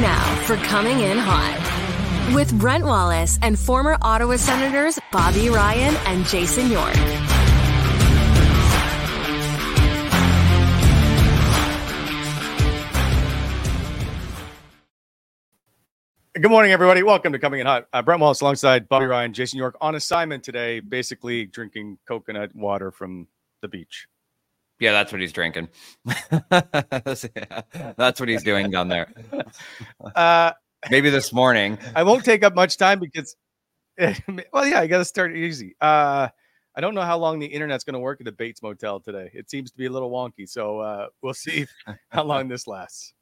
[0.00, 6.24] now for Coming In Hot with Brent Wallace and former Ottawa Senators Bobby Ryan and
[6.26, 6.96] Jason York.
[16.40, 17.02] good morning, everybody.
[17.02, 17.86] Welcome to Coming in Hot.
[17.92, 22.90] Uh, Brent Wallace alongside Bobby Ryan, Jason York on assignment today, basically drinking coconut water
[22.90, 23.26] from
[23.60, 24.06] the beach.
[24.80, 25.68] Yeah, that's what he's drinking.
[26.50, 29.12] that's what he's doing down there.
[30.16, 30.52] Uh,
[30.90, 31.78] Maybe this morning.
[31.94, 33.36] I won't take up much time because,
[33.98, 35.76] well, yeah, I got to start easy.
[35.78, 36.28] Uh,
[36.74, 39.30] I don't know how long the internet's going to work at the Bates Motel today.
[39.34, 41.66] It seems to be a little wonky, so uh, we'll see
[42.08, 43.12] how long this lasts.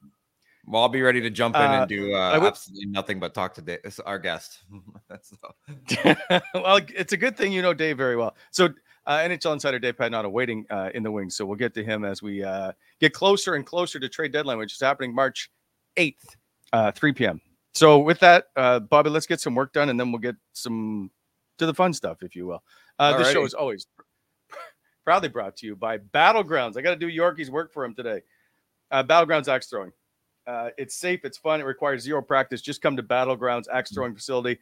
[0.67, 3.35] Well, I'll be ready to jump in Uh, and do uh, would- absolutely nothing but
[3.35, 4.61] talk to Dave, our guest.
[6.55, 8.37] Well, it's a good thing you know Dave very well.
[8.53, 8.69] So,
[9.09, 11.35] uh, NHL insider Dave Pagnotta waiting uh, in the wings.
[11.35, 14.59] So we'll get to him as we uh, get closer and closer to trade deadline,
[14.59, 15.51] which is happening March
[15.97, 16.37] 8th,
[16.75, 17.41] uh, 3 p.m.
[17.75, 21.11] So with that, uh, Bobby, let's get some work done, and then we'll get some
[21.57, 22.63] to the fun stuff, if you will.
[22.99, 23.87] Uh, this show is always
[25.05, 26.77] proudly brought to you by Batl Grounds.
[26.77, 28.21] I got to do Yorkie's work for him today.
[28.91, 29.93] Uh, Batl Grounds axe throwing.
[30.47, 32.61] Uh, it's safe, it's fun, it requires zero practice.
[32.61, 34.59] Just come to Batl Grounds axe throwing facility,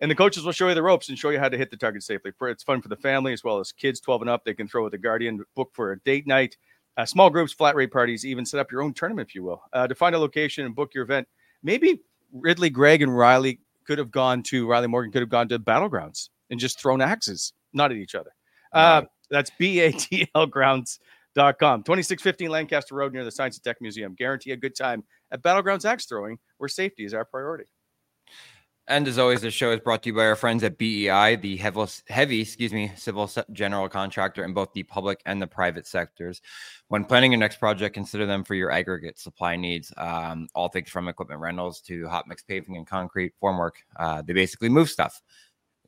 [0.00, 1.76] and the coaches will show you the ropes and show you how to hit the
[1.76, 2.32] target safely.
[2.38, 4.44] For it's fun for the family as well as kids 12 and up.
[4.44, 6.56] They can throw with the guardian, book for a date night,
[6.96, 9.62] uh, small groups, flat rate parties, even set up your own tournament, if you will.
[9.72, 11.28] Uh, to find a location and book your event,
[11.62, 12.00] maybe
[12.32, 15.90] Ridly, Greig, and Rielly could have gone to Rielly Morgan could have gone to Batl
[15.90, 18.30] Grounds and just thrown axes, not at each other.
[18.72, 21.82] Uh, that's B-A-T-L grounds.com.
[21.82, 24.14] 2615 Lancaster Road near the Science and Tech Museum.
[24.14, 27.64] Guarantee a good time at Batl Grounds Axe Throwing, where safety is our priority.
[28.90, 31.56] And as always, this show is brought to you by our friends at BEI, the
[31.58, 36.42] heavy, heavy excuse me, civil general contractor in both the public and the private sectors.
[36.88, 39.92] When planning your next project, consider them for your aggregate supply needs.
[39.96, 43.74] Um, all things from equipment rentals to hot mix paving and concrete formwork.
[43.96, 45.22] Uh, they basically move stuff.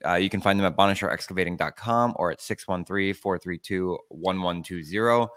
[0.07, 5.29] Uh, you can find them at bonnechereexcavating.com or at 613-432-1120.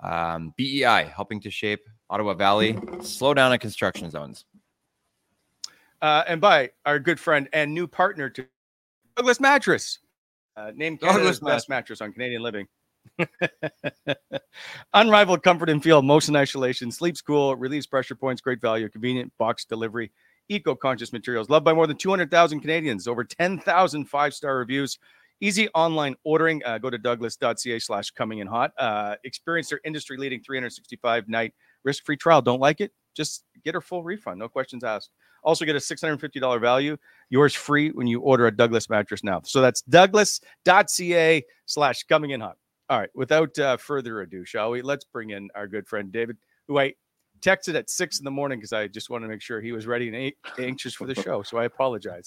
[0.00, 1.80] Um, BEI, helping to shape
[2.10, 4.44] Ottawa Valley, slow down at construction zones.
[6.00, 8.46] Uh, and by our good friend and new partner to
[9.16, 9.98] Douglas Mattress,
[10.56, 12.66] uh, named Douglas Canada's best mattress on Canadian living.
[14.94, 19.64] Unrivaled comfort and feel, motion isolation, sleeps cool, relieves pressure points, great value, convenient box
[19.64, 20.12] delivery,
[20.48, 24.98] eco-conscious materials, loved by more than 200,000 Canadians, over 10,000 five-star reviews,
[25.40, 26.62] easy online ordering.
[26.64, 28.72] Uh, go to douglas.ca slash coming in hot.
[28.78, 31.54] Uh, experience their industry-leading 365 night
[31.84, 32.42] risk-free trial.
[32.42, 32.92] Don't like it?
[33.18, 35.10] Just get her full refund, no questions asked.
[35.42, 36.96] Also, get a $650 value,
[37.30, 39.40] yours free when you order a Douglas mattress now.
[39.44, 42.56] So that's douglas.ca slash coming in hot.
[42.88, 44.82] All right, without uh, further ado, shall we?
[44.82, 46.36] Let's bring in our good friend David,
[46.68, 46.94] who I
[47.40, 49.86] texted at six in the morning because I just wanted to make sure he was
[49.86, 51.42] ready and a- anxious for the show.
[51.42, 52.26] So I apologize.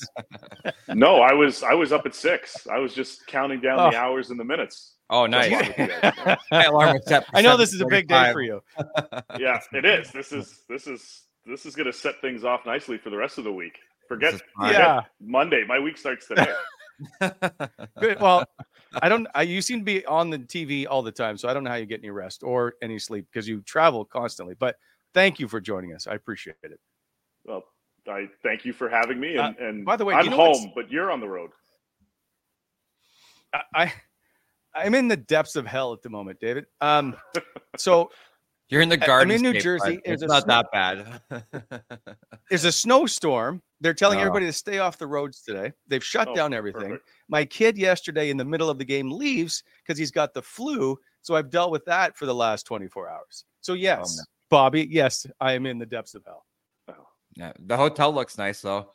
[0.89, 2.67] No, I was I was up at six.
[2.67, 3.91] I was just counting down Oh.
[3.91, 4.95] the hours and the minutes.
[5.09, 5.51] Oh, nice.
[6.51, 8.61] My alarm was set I know this is a big day for you.
[9.39, 10.09] yeah, it is.
[10.11, 13.37] This is this is this is going to set things off nicely for the rest
[13.37, 13.77] of the week.
[14.07, 14.67] Forget, This is fine.
[14.69, 15.01] forget Yeah.
[15.19, 15.63] Monday.
[15.67, 16.53] My week starts today.
[17.99, 18.19] Good.
[18.19, 18.45] Well,
[19.01, 19.27] I don't.
[19.33, 21.69] I, you seem to be on the TV all the time, so I don't know
[21.69, 24.53] how you get any rest or any sleep because you travel constantly.
[24.59, 24.75] But
[25.13, 26.07] thank you for joining us.
[26.07, 26.79] I appreciate it.
[27.45, 27.63] well,
[28.07, 29.37] I thank you for having me.
[29.37, 31.51] And, and by the way, I'm you know home, but you're on the road.
[33.53, 33.93] I, I
[34.73, 36.65] I'm in the depths of hell at the moment, David.
[36.79, 37.15] Um,
[37.77, 38.09] so
[38.69, 39.31] You're in the I- I'm garden.
[39.31, 39.99] in New Jersey.
[40.05, 41.43] It's not snow- that bad.
[42.49, 43.61] there's a snowstorm.
[43.81, 44.21] They're telling Oh.
[44.21, 45.73] everybody to stay off the roads today.
[45.87, 46.81] They've shut Oh, down everything.
[46.91, 47.09] perfect.
[47.27, 50.97] My kid yesterday in the middle of the game leaves because he's got the flu.
[51.21, 53.43] So I've dealt with that for the last 24 hours.
[53.59, 54.23] So yes, no.
[54.51, 56.45] Bobby, yes, I am in the depths of hell.
[57.35, 58.91] yeah, the hotel looks nice though.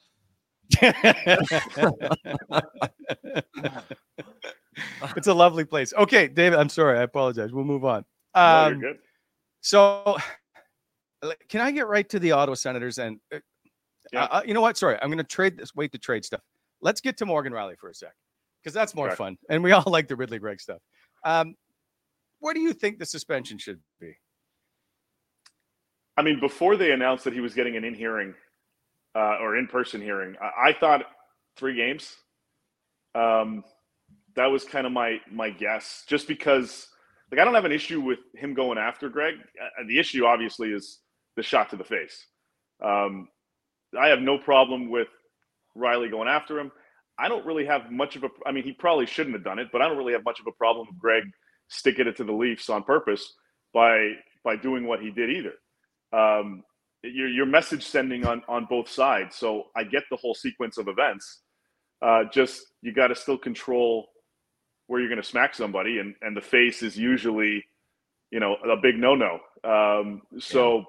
[5.16, 5.92] it's a lovely place.
[5.96, 6.98] Okay, David, I'm sorry.
[6.98, 7.52] I apologize.
[7.52, 8.04] We'll move on.
[8.34, 9.00] No, Um, you're good.
[9.62, 10.16] So,
[11.48, 12.98] can I get right to the Ottawa Senators?
[12.98, 13.38] And uh,
[14.14, 14.76] Uh, uh, you know what?
[14.76, 15.74] Sorry, I'm going to trade this.
[15.74, 16.42] Wait to trade stuff.
[16.80, 18.12] Let's get to Morgan Rielly for a sec,
[18.62, 19.16] because that's more Okay.
[19.16, 20.80] fun, and we all like the Ridly Greig stuff.
[21.24, 21.54] Um,
[22.38, 23.85] what do you think the suspension should be?
[26.16, 28.34] I mean, before they announced that he was getting an in hearing
[29.14, 31.04] uh, or in person hearing, I, I thought
[31.56, 32.16] three games.
[33.14, 33.64] Um,
[34.34, 36.88] that was kind of my my guess, just because
[37.30, 39.34] like I don't have an issue with him going after Greig.
[39.36, 41.00] Uh, the issue obviously is
[41.36, 42.26] the shot to the face.
[42.82, 43.28] Um,
[43.98, 45.08] I have no problem with
[45.76, 46.70] Rielly going after him.
[47.18, 48.28] I don't really have much of a.
[48.46, 50.46] I mean, he probably shouldn't have done it, but I don't really have much of
[50.46, 51.24] a problem with Greig
[51.68, 53.34] sticking it to the Leafs on purpose
[53.72, 54.12] by
[54.44, 55.54] by doing what he did either.
[56.12, 56.62] Um,
[57.02, 59.36] your your message sending on on both sides.
[59.36, 61.42] So I get the whole sequence of events.
[62.02, 64.08] Uh, just you got to still control
[64.86, 67.64] where you're going to smack somebody, and and the face is usually,
[68.30, 69.38] you know, a big no no.
[69.64, 70.84] Um, so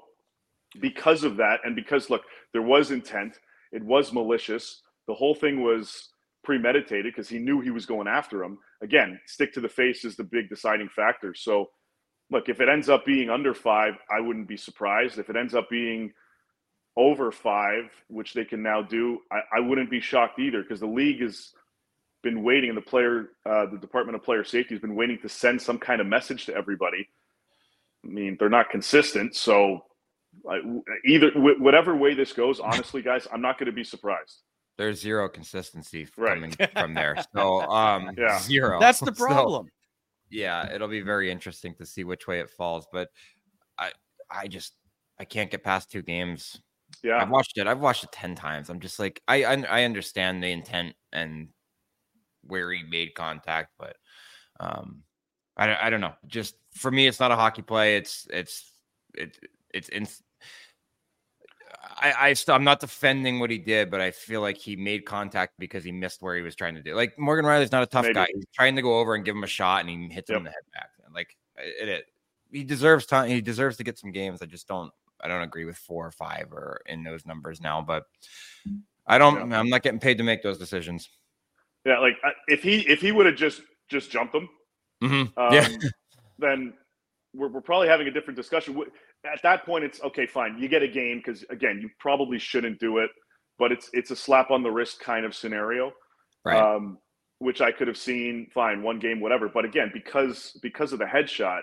[0.81, 2.23] because of that, and because look,
[2.53, 3.37] there was intent,
[3.71, 4.81] it was malicious.
[5.07, 6.09] The whole thing was
[6.43, 8.57] premeditated because he knew he was going after him.
[8.81, 11.33] Again, stick to the face is the big deciding factor.
[11.33, 11.67] So,
[12.29, 15.17] look, if it ends up being under five, I wouldn't be surprised.
[15.17, 16.13] If it ends up being
[16.95, 20.87] over five, which they can now do, I, I wouldn't be shocked either because the
[20.87, 21.51] league has
[22.23, 25.29] been waiting, and the player, uh, the Department of Player Safety has been waiting to
[25.29, 27.07] send some kind of message to everybody.
[28.03, 29.85] I mean, they're not consistent, so
[30.49, 30.59] I,
[31.05, 34.41] either wh- whatever way this goes, honestly, guys, I'm not going to be surprised.
[34.77, 36.33] There's zero consistency Right.
[36.35, 37.17] coming from there.
[37.35, 38.39] So um Yeah.
[38.39, 38.79] zero.
[38.79, 39.67] That's the So, problem.
[40.29, 42.87] Yeah, it'll be very interesting to see which way it falls.
[42.91, 43.09] But
[43.77, 43.91] I
[44.31, 44.75] I just
[45.19, 46.61] I can't get past two games.
[47.03, 47.67] Yeah, I've watched it.
[47.67, 48.69] I've watched it ten times.
[48.69, 51.49] I'm just like I I, I understand the intent and
[52.43, 53.97] where he made contact, but
[54.59, 55.03] um
[55.57, 56.15] I don't- I don't know.
[56.27, 57.97] Just for me, it's not a hockey play.
[57.97, 58.71] It's it's
[59.15, 59.37] it
[59.73, 60.07] it's in.
[61.99, 65.05] I, I still, I'm not defending what he did, but I feel like he made
[65.05, 66.93] contact because he missed where he was trying to do.
[66.95, 68.13] Like Morgan Rielly's not a tough Maybe.
[68.13, 68.27] guy.
[68.33, 70.39] He's trying to go over and give him a shot, and he hits him Yep.
[70.39, 70.89] in the head back.
[71.13, 72.05] Like it, it,
[72.51, 73.29] he deserves time.
[73.29, 74.41] He deserves to get some games.
[74.41, 74.91] I just don't.
[75.21, 77.81] I don't agree with four or five or in those numbers now.
[77.81, 78.03] But
[79.07, 79.51] I don't.
[79.51, 81.09] I'm not getting paid to make those decisions.
[81.85, 81.97] yeah.
[81.99, 82.17] Like
[82.47, 84.47] if he if he would have just just jumped him,
[85.01, 85.31] Mhm.
[85.37, 85.67] um, Yeah.
[86.37, 86.73] then
[87.33, 88.75] we're, we're probably having a different discussion.
[89.25, 90.57] At that point, it's okay, fine.
[90.57, 93.09] You get a game because again, you probably shouldn't do it,
[93.59, 95.91] but it's it's a slap on the wrist kind of scenario,
[96.45, 96.57] Right.
[96.57, 96.97] um,
[97.39, 98.47] which I could have seen.
[98.53, 99.49] Fine, one game, whatever.
[99.49, 101.61] But again, because because of the headshot,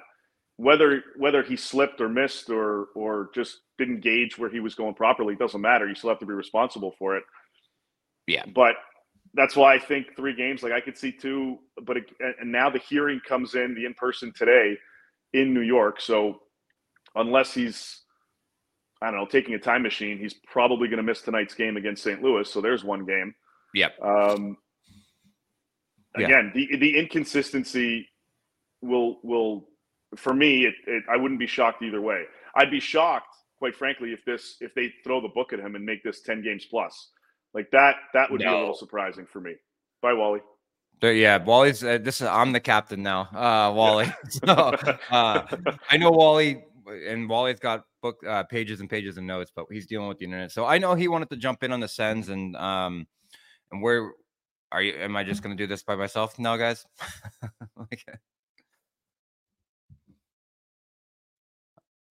[0.57, 4.95] whether whether he slipped or missed or or just didn't gauge where he was going
[4.95, 5.89] properly, it doesn't matter.
[5.89, 7.25] You still have to be responsible for it.
[8.27, 8.45] Yeah.
[8.47, 8.77] But
[9.35, 10.63] that's why I think three games.
[10.63, 12.05] Like I could see two, but it,
[12.41, 14.77] and now the hearing comes in the in person today
[15.33, 16.01] in New York.
[16.01, 16.41] So
[17.15, 18.01] unless he's
[19.03, 22.03] I don't know taking a time machine, he's probably going to miss tonight's game against
[22.03, 22.23] St.
[22.23, 22.49] Louis.
[22.51, 23.35] So there's one game.
[23.75, 24.01] Yep.
[24.03, 24.57] Um,
[26.19, 26.27] Yeah.
[26.27, 28.09] again, the the inconsistency
[28.81, 29.69] will will
[30.17, 30.65] for me.
[30.67, 32.25] It, it I wouldn't be shocked either way.
[32.55, 35.85] I'd be shocked, quite frankly, if this if they throw the book at him and
[35.85, 37.11] make this ten games plus.
[37.53, 39.55] Like that, that would be a little surprising for me.
[40.03, 40.41] Bye, Wally.
[41.03, 41.85] Yeah, Wally's.
[41.85, 43.23] Uh, this is I'm the captain now.
[43.33, 44.07] Uh, Wally.
[44.29, 44.45] so,
[45.11, 45.47] uh,
[45.91, 49.87] I know Wally, and Wally's got book uh, pages and pages of notes, but he's
[49.87, 50.53] dealing with the internet.
[50.53, 53.07] So I know he wanted to jump in on the Sens and um,
[53.73, 54.13] and where
[54.73, 54.95] are you?
[54.95, 56.87] Am I just to do this by myself now, guys?
[57.77, 58.07] Like,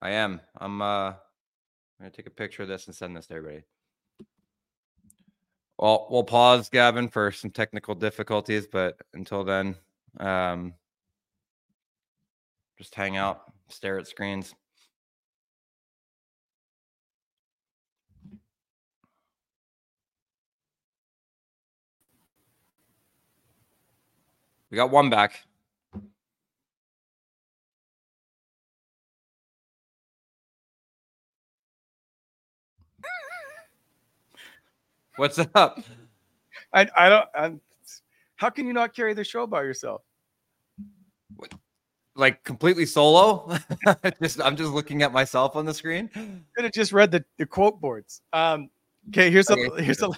[0.01, 0.41] I am.
[0.59, 0.81] I'm.
[0.81, 1.13] uh
[2.03, 3.63] I'm gonna take a picture of this and send this to everybody.
[5.77, 9.75] Well, we'll pause, Gavin, for some technical difficulties, but until then,
[10.19, 10.73] um,
[12.77, 14.53] just hang out, stare at screens.
[24.73, 25.45] We got one back.
[35.17, 35.79] What's up?
[36.73, 37.29] I, I don't.
[37.35, 37.61] I'm,
[38.37, 40.01] how can you not carry the show by yourself?
[42.15, 43.55] Like completely solo?
[44.23, 46.09] just I'm just looking at myself on the screen.
[46.55, 48.21] Could have just read the, the quote boards.
[48.33, 48.71] Um,
[49.09, 49.83] okay, here's a Okay.
[49.83, 50.09] here's a.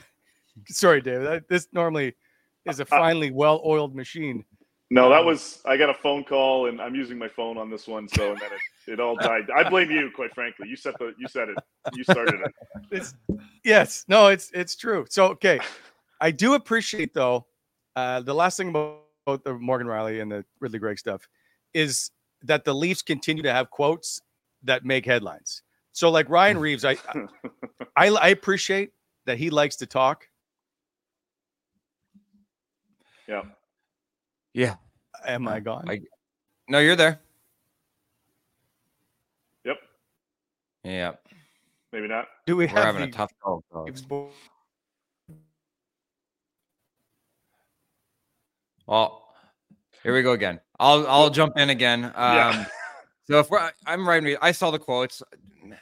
[0.70, 1.28] Sorry, David.
[1.28, 2.16] I- This normally
[2.65, 4.43] is a finely well-oiled machine.
[4.91, 7.72] No, that Um, was I got a phone call and I'm using my phone on
[7.72, 9.50] this one, so and then it, it all died.
[9.55, 10.69] I blame you, quite frankly.
[10.69, 11.57] You said the you said it.
[11.93, 12.53] You started it.
[12.91, 13.15] It's,
[13.63, 15.05] yes, no, it's it's true.
[15.10, 15.60] So okay,
[16.22, 17.48] I do appreciate though.
[17.95, 21.27] Uh, the last thing about, about the Morgan Rielly and the Ridly Greig stuff
[21.74, 22.12] is
[22.43, 24.22] that the Leafs continue to have quotes
[24.63, 25.63] that make headlines.
[25.93, 26.98] So like Ryan Reaves, I
[27.95, 28.91] I, I appreciate
[29.25, 30.27] that he likes to talk.
[33.27, 33.41] Yeah.
[34.53, 34.75] Yeah.
[35.25, 35.89] Am I gone?
[35.89, 36.01] I-
[36.67, 37.20] No, you're there.
[39.63, 39.77] Yep.
[40.84, 41.12] Yeah.
[41.91, 42.27] Maybe not.
[42.46, 43.63] Do we We're have having a tough go.
[43.72, 44.03] folks.
[48.88, 49.24] Well,
[50.03, 50.60] here we go again.
[50.79, 52.05] I'll I'll jump in again.
[52.05, 52.65] Um, Yeah.
[53.27, 55.24] So if we're, I'm Ryan Reaves, I saw the quotes,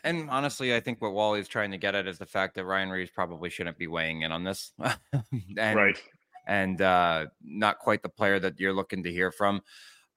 [0.05, 2.89] and honestly, I think what Wally's trying to get at is the fact that Ryan
[2.89, 4.71] Reaves probably shouldn't be weighing in on this,
[5.57, 6.01] and, right.
[6.45, 9.61] And uh, not quite the player that you're looking to hear from.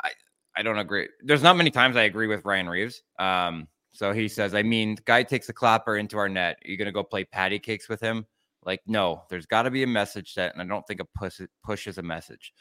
[0.03, 0.11] I
[0.57, 1.09] I don't agree.
[1.23, 3.03] There's not many times I agree with Ryan Reaves.
[3.19, 6.59] Um, so he says, I mean, guy takes a clapper into our net.
[6.65, 8.27] Are you gonna go play patty cakes with him?
[8.65, 11.41] Like, no, there's got to be a message set, and I don't think a push
[11.63, 12.53] push is a message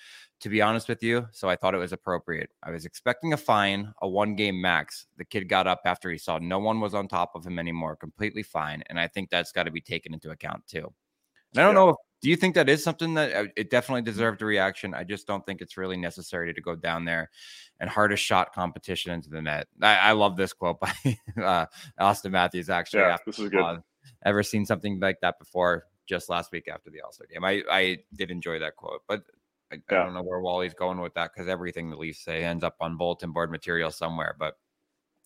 [0.42, 1.28] to be honest with you.
[1.32, 2.50] So I thought it was appropriate.
[2.64, 5.08] I was expecting a fine, a one game max.
[5.18, 7.96] The kid got up after he saw no one was on top of him anymore,
[7.96, 8.84] completely fine.
[8.88, 10.94] And I think that's got to be taken into account too.
[11.54, 11.82] And I don't Yeah.
[11.82, 11.96] know if,
[12.26, 14.96] do you think that is something that uh, it definitely deserved a reaction?
[14.96, 17.30] I just don't think it's really necessary to go down there
[17.80, 19.68] and hardest shot competition into the net.
[19.80, 20.92] I, I love this quote by
[21.38, 21.68] uh,
[22.02, 23.02] Auston Matthews actually.
[23.02, 23.62] Yeah, this is good.
[23.62, 23.78] uh,
[24.26, 25.84] ever seen something like that before?
[26.08, 29.22] Just last week after the All Star game, I I did enjoy that quote, but
[29.72, 32.64] I, I don't know where Wally's going with that because everything the Leafs say ends
[32.64, 34.36] up on bulletin board material somewhere.
[34.40, 34.58] But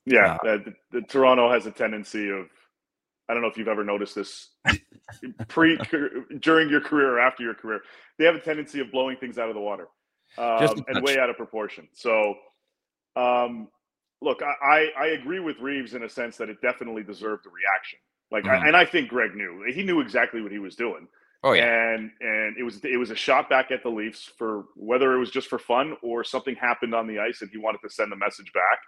[0.05, 2.47] Yeah, uh, the, the Toronto has a tendency of.
[3.29, 4.49] I don't know if you've ever noticed this
[5.47, 5.77] pre
[6.39, 7.81] during your career or after your career.
[8.17, 9.87] They have a tendency of blowing things out of the water
[10.37, 11.87] um, and way out of proportion.
[11.93, 12.33] So,
[13.15, 13.67] um,
[14.21, 17.99] look, I, I agree with Reaves in a sense that it definitely deserved a reaction.
[18.31, 18.63] Like, Mhm.
[18.63, 21.07] I, and I think Greig knew he knew exactly what he was doing.
[21.43, 24.65] oh yeah, and and it was it was a shot back at the Leafs for
[24.75, 27.79] whether it was just for fun or something happened on the ice and he wanted
[27.83, 28.79] to send the message back.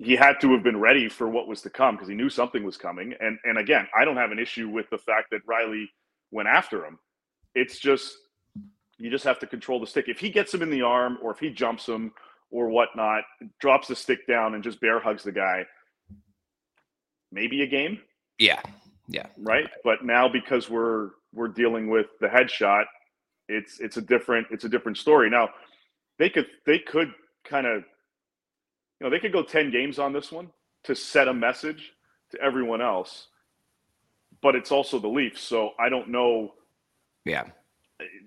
[0.00, 2.62] He had to have been ready for what was to come because he knew something
[2.62, 3.14] was coming.
[3.20, 5.86] And and again, I don't have an issue with the fact that Rielly
[6.30, 6.98] went after him.
[7.54, 8.16] It's just
[8.98, 10.08] you just have to control the stick.
[10.08, 12.12] If he gets him in the arm or if he jumps him
[12.50, 13.24] or whatnot,
[13.60, 15.66] drops the stick down and just bear hugs the guy,
[17.32, 18.00] maybe a game
[18.38, 18.60] yeah,
[19.08, 19.26] yeah.
[19.36, 19.68] right?
[19.84, 22.84] But now because we're we're dealing with the headshot,
[23.48, 25.28] it's it's a different it's a different story.
[25.28, 25.50] Now
[26.18, 27.12] they could they could
[27.44, 27.84] kind of
[29.00, 30.48] you know they could go 10 games on this one
[30.84, 31.92] to set a message
[32.32, 33.28] to everyone else.
[34.42, 36.54] But it's also the Leafs, so I don't know
[37.24, 37.44] Yeah.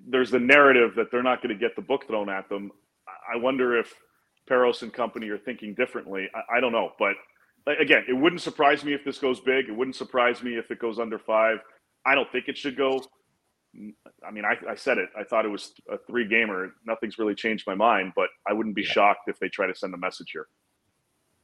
[0.07, 2.71] there's the narrative that they're not going to get the book thrown at them.
[3.33, 3.93] I wonder if
[4.49, 6.29] Parros and company are thinking differently.
[6.35, 7.13] I, I don't know, but
[7.79, 9.69] again, it wouldn't surprise me if this goes big.
[9.69, 11.59] It wouldn't surprise me if it goes under five.
[12.05, 12.99] I don't think it should go.
[14.27, 15.09] I mean, I, I said it.
[15.17, 16.71] I thought it was a three gamer.
[16.85, 19.93] Nothing's really changed my mind, but I wouldn't be shocked if they try to send
[19.93, 20.47] a message here.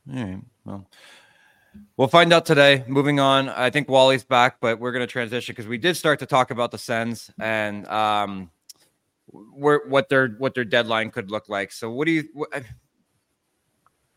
[0.10, 0.40] All right.
[0.66, 0.88] Well,
[1.98, 2.84] we'll find out today.
[2.88, 6.20] Moving on, I think Wally's back, but we're going to transition because we did start
[6.20, 8.52] to talk about the Sens and um,
[9.28, 11.72] where what their what their deadline could look like.
[11.72, 12.24] So, what do you?
[12.34, 12.64] What,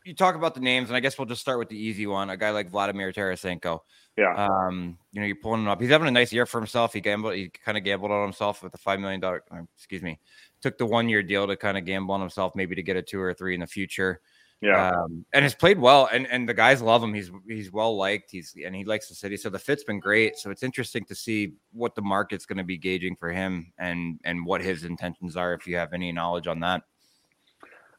[0.05, 2.29] you talk about the names, and I guess we'll just start with the easy one.
[2.29, 3.81] A guy like Vladimir Tarasenko.
[4.17, 4.33] Yeah.
[4.35, 5.79] Um, you know, you're pulling him up.
[5.79, 6.93] He's having a nice year for himself.
[6.93, 7.35] He gambled.
[7.35, 9.43] He kind of gambled on himself with a five million dollar.
[9.75, 10.19] Excuse me.
[10.61, 13.01] Took the one year deal to kind of gamble on himself, maybe to get a
[13.01, 14.21] two or three in the future
[14.61, 14.91] Yeah.
[14.91, 17.13] um, and has played well, and and the guys love him.
[17.15, 18.29] He's he's well liked.
[18.29, 20.37] He's and he likes the city, so the fit's been great.
[20.37, 24.19] So it's interesting to see what the market's going to be gauging for him, and
[24.23, 25.53] and what his intentions are.
[25.55, 26.83] If you have any knowledge on that,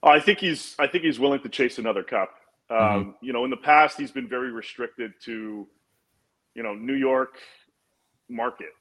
[0.04, 2.30] I think he's I think he's willing to chase another cup.
[2.70, 3.10] Um, Mm-hmm.
[3.26, 5.66] You know, in the past he's been very restricted to,
[6.54, 7.38] you know, New York
[8.28, 8.72] market,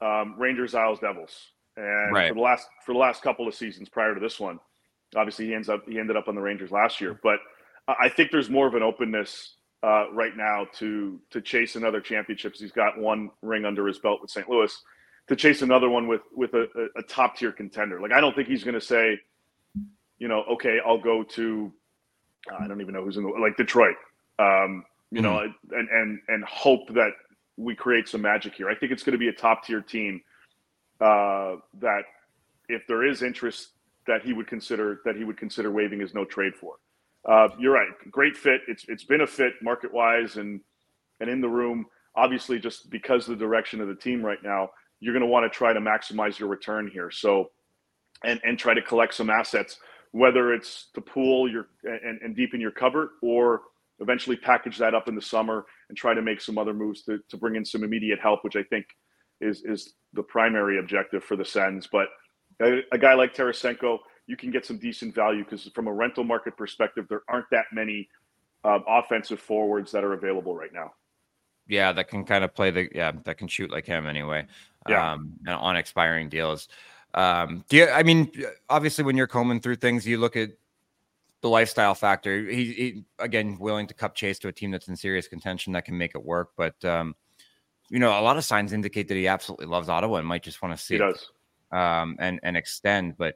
[0.00, 2.28] um, Rangers, Isles, Devils, and Right.
[2.28, 4.58] for the last for the last couple of seasons prior to this one,
[5.16, 7.18] obviously he ends up he ended up on the Rangers last year.
[7.22, 7.38] But
[7.86, 12.60] I think there's more of an openness uh, right now to to chase another championships.
[12.60, 14.48] He's got one ring under his belt with St.
[14.48, 14.76] Louis.
[15.28, 18.48] To chase another one with with a, a, top tier contender, like I don't think
[18.48, 19.20] he's going to say,
[20.18, 21.70] you know, okay, I'll go to,
[22.58, 23.96] I don't even know who's in the like Detroit,
[24.38, 27.10] um, you know, and and and hope that
[27.58, 28.70] we create some magic here.
[28.70, 30.22] I think it's going to be a top tier team
[31.00, 32.04] uh, that,
[32.68, 33.68] if there is interest,
[34.08, 36.74] that he would consider that he would consider waiving his no trade for.
[37.28, 38.62] Uh, you're right, great fit.
[38.66, 40.60] It's it's been a fit market wise and
[41.20, 41.86] and in the room.
[42.16, 45.50] Obviously, just because of the direction of the team right now, you're going to want
[45.50, 47.10] to try to maximize your return here.
[47.10, 47.50] So
[48.24, 49.78] and and try to collect some assets,
[50.12, 53.62] whether it's to pool your and, and deepen your cover or
[54.00, 57.18] eventually package that up in the summer and try to make some other moves to,
[57.28, 58.86] to bring in some immediate help, which I think
[59.40, 61.88] is is the primary objective for the Sens.
[61.90, 62.08] But
[62.60, 66.24] a, a guy like Tarasenko, you can get some decent value because from a rental
[66.24, 68.08] market perspective, there aren't that many
[68.64, 70.92] um, offensive forwards that are available right now.
[71.66, 74.46] Yeah, that can kind of play the yeah that can shoot like him anyway.
[74.88, 75.12] Yeah.
[75.12, 76.68] Um, and on expiring deals.
[77.14, 77.88] Um, do you?
[77.88, 78.32] I mean,
[78.68, 80.50] obviously, when you're combing through things, you look at
[81.40, 82.48] the lifestyle factor.
[82.48, 85.84] He, he again willing to cup chase to a team that's in serious contention that
[85.84, 86.50] can make it work.
[86.56, 87.14] But um,
[87.90, 90.62] you know, a lot of signs indicate that he absolutely loves Ottawa and might just
[90.62, 91.30] want to see He it, does.
[91.70, 93.16] Um, and and extend.
[93.18, 93.34] But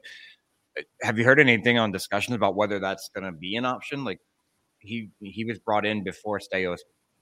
[0.78, 4.04] uh, have you heard anything on discussions about whether that's going to be an option?
[4.04, 4.20] Like
[4.78, 6.78] he he was brought in before Staios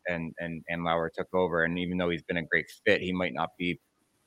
[0.08, 3.12] and and and Lauer took over, and even though he's been a great fit, he
[3.12, 3.78] might not be.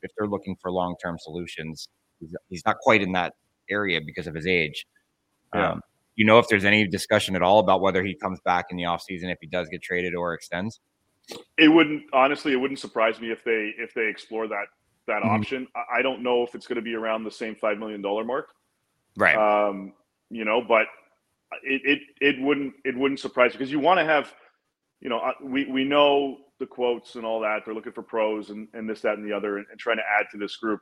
[0.02, 1.88] If they're looking for long term solutions,
[2.20, 3.36] he's, he's not quite in that
[3.70, 4.86] area because of his age.
[5.56, 5.72] Yeah.
[5.72, 5.82] Um,
[6.16, 8.84] you know if there's any discussion at all about whether he comes back in the
[8.84, 10.80] offseason if he does get traded or extends?
[11.58, 12.54] It wouldn't honestly.
[12.54, 14.66] It wouldn't surprise me if they if they explore that
[15.08, 15.30] that Mhm.
[15.40, 15.68] option.
[15.76, 18.24] I, I don't know if it's going to be around the same five million dollar
[18.24, 18.54] mark.
[19.18, 19.36] Right.
[19.36, 19.94] Um,
[20.30, 20.88] you know, but
[21.64, 24.34] it it it wouldn't it wouldn't surprise you because you want to have,
[25.02, 27.64] you know, uh, we we know the quotes and all that.
[27.66, 30.04] They're looking for pros and and this that and the other and, and trying to
[30.20, 30.82] add to this group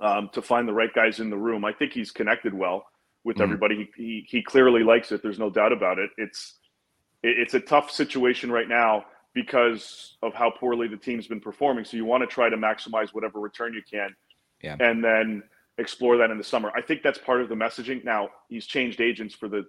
[0.00, 1.64] um, to find the right guys in the room.
[1.64, 2.86] I think he's connected well
[3.24, 3.42] with Mhm.
[3.42, 3.90] everybody.
[3.96, 5.22] He, he he clearly likes it.
[5.22, 6.10] There's no doubt about it.
[6.18, 6.58] It's
[7.22, 11.84] it, it's a tough situation right now because of how poorly the team's been performing.
[11.84, 14.14] So you want to try to maximize whatever return you can,
[14.62, 14.76] Yeah.
[14.80, 15.42] and then
[15.78, 16.72] explore that in the summer.
[16.74, 18.04] I think that's part of the messaging.
[18.04, 19.66] Now he's changed agents for the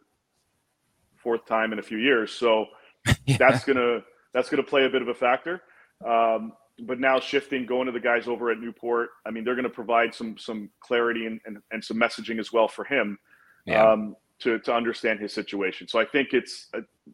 [1.18, 2.66] fourth time in a few years, so
[3.38, 4.00] that's gonna
[4.34, 5.62] that's gonna play a bit of a factor.
[6.06, 9.64] Um, but now shifting, going to the guys over at Newport, I mean, they're going
[9.66, 13.20] to provide some some clarity and, and, and some messaging as well for him
[13.66, 13.84] Yeah.
[13.92, 15.90] um, to to understand his situation.
[15.90, 16.70] So I think it's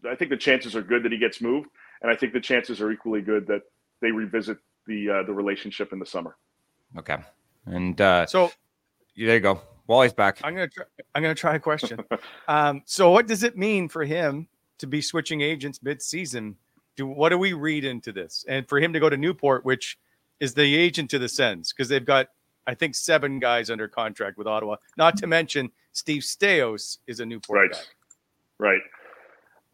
[0.07, 1.69] I think the chances are good that he gets moved,
[2.05, 3.63] and I think the chances are equally good that
[3.99, 6.35] they revisit the uh, the relationship in the summer.
[6.97, 7.17] okay.
[7.65, 8.51] And uh, So
[9.17, 9.59] there you go.
[9.87, 10.39] Wally's back.
[10.43, 10.85] I'm gonna try,
[11.15, 11.99] I'm gonna try a question.
[12.47, 14.47] um, so what does it mean for him
[14.77, 16.57] to be switching agents mid-season?
[16.95, 18.45] Do what do we read into this?
[18.47, 19.97] And for him to go to Newport, which
[20.39, 22.27] is the agent to the Sens, because they've got
[22.67, 24.75] I think seven guys under contract with Ottawa.
[24.97, 27.79] Not to mention Steve Staios is a Newport Right, guy.
[28.59, 28.81] right.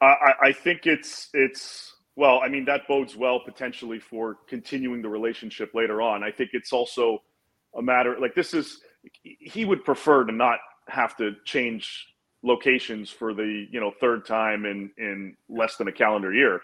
[0.02, 2.42] Uh, I I think it's it's well.
[2.44, 6.24] I mean that bodes well potentially for continuing the relationship later on.
[6.24, 7.22] I think it's also
[7.76, 8.82] a matter like this is
[9.24, 12.08] he would prefer to not have to change
[12.44, 16.62] locations for the you know third time in in less than a calendar year.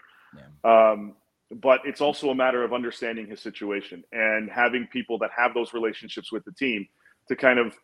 [0.64, 1.14] Um,
[1.50, 5.72] but it's also a matter of understanding his situation and having people that have those
[5.72, 6.86] relationships with the team
[7.28, 7.74] to kind of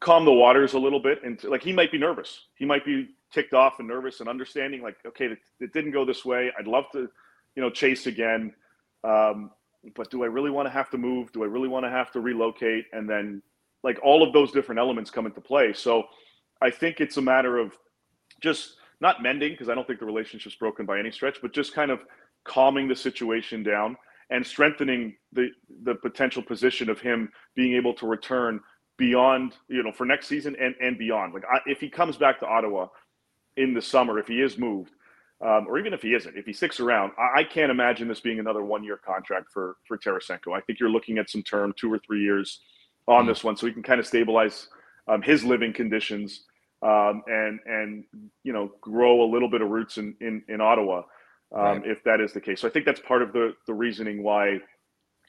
[0.00, 1.22] calm the waters a little bit.
[1.22, 4.82] And like he might be nervous, he might be ticked off and nervous and understanding
[4.82, 6.52] like, okay, it, it didn't go this way.
[6.58, 7.08] I'd love to,
[7.56, 8.52] you know, chase again.
[9.04, 9.50] Um,
[9.96, 11.32] but do I really want to have to move?
[11.32, 12.86] Do I really want to have to relocate?
[12.92, 13.42] And then
[13.82, 15.72] like all of those different elements come into play.
[15.72, 16.04] So
[16.60, 17.76] I think it's a matter of
[18.40, 21.74] just not mending because I don't think the relationship's broken by any stretch, but just
[21.74, 22.04] kind of
[22.44, 23.96] calming the situation down
[24.30, 25.48] and strengthening the
[25.84, 28.60] the potential position of him being able to return
[28.96, 31.34] beyond you know for next season and and beyond.
[31.34, 32.86] Like I, if he comes back to Ottawa
[33.56, 34.92] in the summer, if he is moved,
[35.40, 38.20] um, or even if he isn't, if he sticks around, I, I can't imagine this
[38.20, 40.56] being another one year contract for for Tarasenko.
[40.56, 42.60] I think you're looking at some term, two or three years
[43.08, 44.68] on this one, so he can kind of stabilize
[45.08, 46.44] um, his living conditions
[46.82, 48.04] um, and and
[48.44, 51.02] you know grow a little bit of roots in in, in Ottawa
[51.54, 52.60] um, if that is the case.
[52.60, 54.58] So I think that's part of the the reasoning why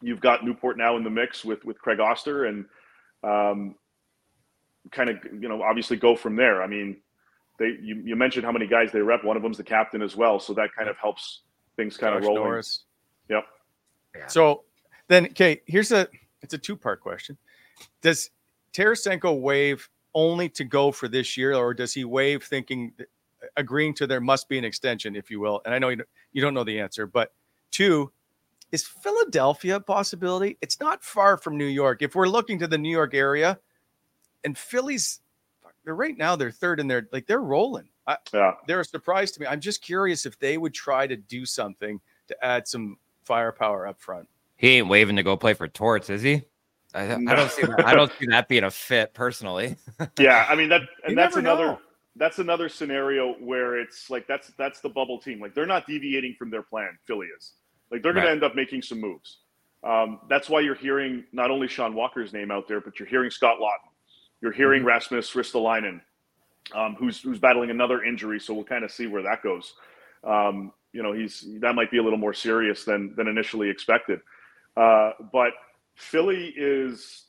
[0.01, 2.65] you've got Newport now in the mix with with Craig Oster and
[3.23, 3.75] um,
[4.91, 6.61] kind of you know obviously go from there.
[6.63, 6.97] I mean,
[7.59, 9.23] they you, you mentioned how many guys they rep.
[9.23, 11.41] One of them's the captain as well, so that kind of helps
[11.75, 12.43] things kind of Josh rolling.
[12.43, 12.83] Norris.
[13.29, 13.43] Yep.
[14.27, 14.63] So
[15.07, 16.07] then, okay, here's a
[16.41, 17.37] it's a two part question.
[18.01, 18.29] Does
[18.73, 23.03] Tarasenko waive only to go for this year, or does he waive thinking, uh,
[23.57, 25.61] agreeing to there must be an extension, if you will?
[25.65, 27.33] And I know you don't, you don't know the answer, but
[27.71, 28.11] two,
[28.71, 30.57] is Philadelphia a possibility?
[30.61, 32.01] It's not far from New York.
[32.01, 33.59] If we're looking to the New York area,
[34.43, 35.21] and Philly's,
[35.85, 37.89] they're right now they're third and they're like they're rolling.
[38.07, 38.53] I, Yeah.
[38.67, 39.47] they're a surprise to me.
[39.47, 43.99] I'm just curious if they would try to do something to add some firepower up
[44.01, 44.27] front.
[44.55, 46.43] He ain't waving to go play for Torts, is he?
[46.93, 47.63] I, I don't see.
[47.79, 49.77] I don't see that being a fit personally.
[50.19, 51.79] Yeah, I mean that, and You that's another know.
[52.17, 55.39] that's another scenario where it's like that's that's the bubble team.
[55.39, 56.97] Like they're not deviating from their plan.
[57.05, 57.53] Philly is.
[57.89, 58.29] Like they're going Right.
[58.29, 59.39] to end up making some moves.
[59.83, 63.29] Um, that's why you're hearing not only Sean Walker's name out there, but you're hearing
[63.31, 63.91] Scott Laughton.
[64.43, 64.89] You're hearing Mm-hmm.
[64.89, 66.01] Rasmus Ristolainen,
[66.75, 68.39] um, who's who's battling another injury.
[68.39, 69.73] So we'll kind of see where that goes.
[70.23, 74.19] Um, you know, he's that might be a little more serious than than initially expected.
[74.75, 75.53] Uh, but
[75.95, 77.27] Philly is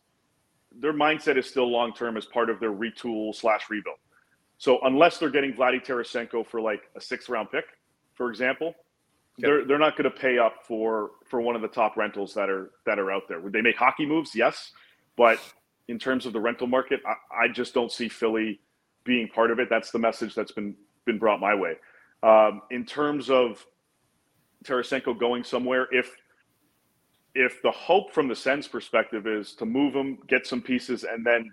[0.72, 3.98] their mindset is still long term as part of their retool slash rebuild.
[4.58, 7.64] So unless they're getting Vladdy Tarasenko for like a sixth round pick,
[8.14, 8.74] for example,
[9.38, 12.50] they're they're not going to pay up for for one of the top rentals that
[12.50, 13.40] are that are out there.
[13.40, 14.34] Would they make hockey moves?
[14.34, 14.72] Yes,
[15.16, 15.38] but
[15.88, 18.60] in terms of the rental market, I, I just don't see Philly
[19.04, 19.68] being part of it.
[19.68, 21.74] That's the message that's been been brought my way.
[22.22, 23.64] Um, in terms of
[24.64, 26.10] Tarasenko going somewhere, if
[27.34, 31.26] if the hope from the Sens perspective is to move him, get some pieces, and
[31.26, 31.50] then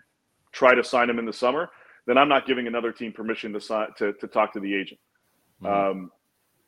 [0.51, 1.69] try to sign him in the summer,
[2.05, 4.99] then I'm not giving another team permission to sign, to, to talk to the agent.
[5.61, 5.99] Mm-hmm.
[5.99, 6.11] Um,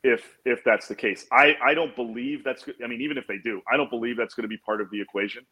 [0.04, 2.66] if if that's the case, I I don't believe that's.
[2.84, 4.90] I mean, even if they do, I don't believe that's going to be part of
[4.92, 5.46] the equation.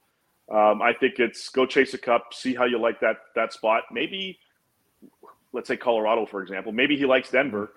[0.52, 3.84] Um, I think it's go chase a cup, see how you like that that spot.
[3.92, 4.38] Maybe,
[5.54, 6.72] let's say Colorado, for example.
[6.72, 7.74] Maybe he likes Denver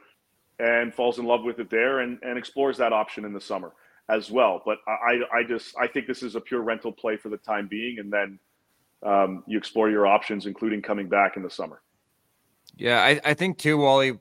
[0.58, 3.72] and falls in love with it there, and and explores that option in the summer
[4.08, 4.60] as well.
[4.64, 7.68] But I I just I think this is a pure rental play for the time
[7.68, 8.38] being, and then
[9.04, 11.80] um, you explore your options, including coming back in the summer.
[12.76, 14.18] Yeah, I, I think too, Wally.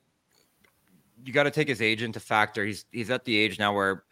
[1.25, 2.65] You got to take his age into factor.
[2.65, 4.03] He's he's at the age now where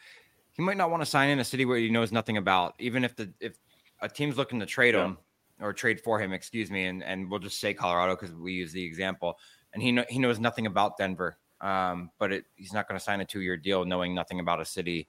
[0.53, 2.73] he might not want to sign in a city where he knows nothing about.
[2.79, 3.57] Even if the if
[4.01, 5.05] a team's looking to trade yeah.
[5.05, 5.17] him
[5.59, 8.71] or trade for him, excuse me, and and we'll just say Colorado because we use
[8.71, 9.37] the example,
[9.73, 11.37] and he know, he knows nothing about Denver.
[11.61, 14.59] Um, but it, he's not going to sign a two year deal knowing nothing about
[14.59, 15.07] a city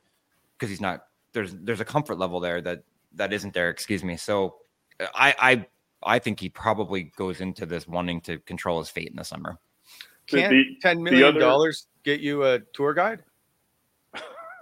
[0.58, 3.70] because he's not there's there's a comfort level there that that isn't there.
[3.70, 4.16] Excuse me.
[4.16, 4.56] So
[5.14, 5.66] I I
[6.02, 9.58] I think he probably goes into this wanting to control his fate in the summer.
[10.26, 13.22] Can ten million dollars get you a tour guide?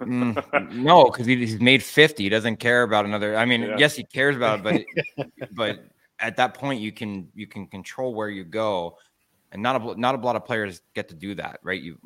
[0.01, 2.23] Mm, no, because he, he's made fifty.
[2.23, 3.35] He doesn't care about another.
[3.35, 3.75] I mean, yeah.
[3.77, 4.85] yes, he cares about it,
[5.17, 5.85] but but
[6.19, 8.97] at that point, you can you can control where you go,
[9.51, 11.81] and not a not a lot of players get to do that, right?
[11.81, 11.97] You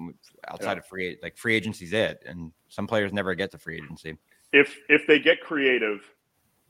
[0.47, 0.79] outside yeah.
[0.79, 4.17] of free like free agency's it, and some players never get to free agency.
[4.53, 6.01] If if they get creative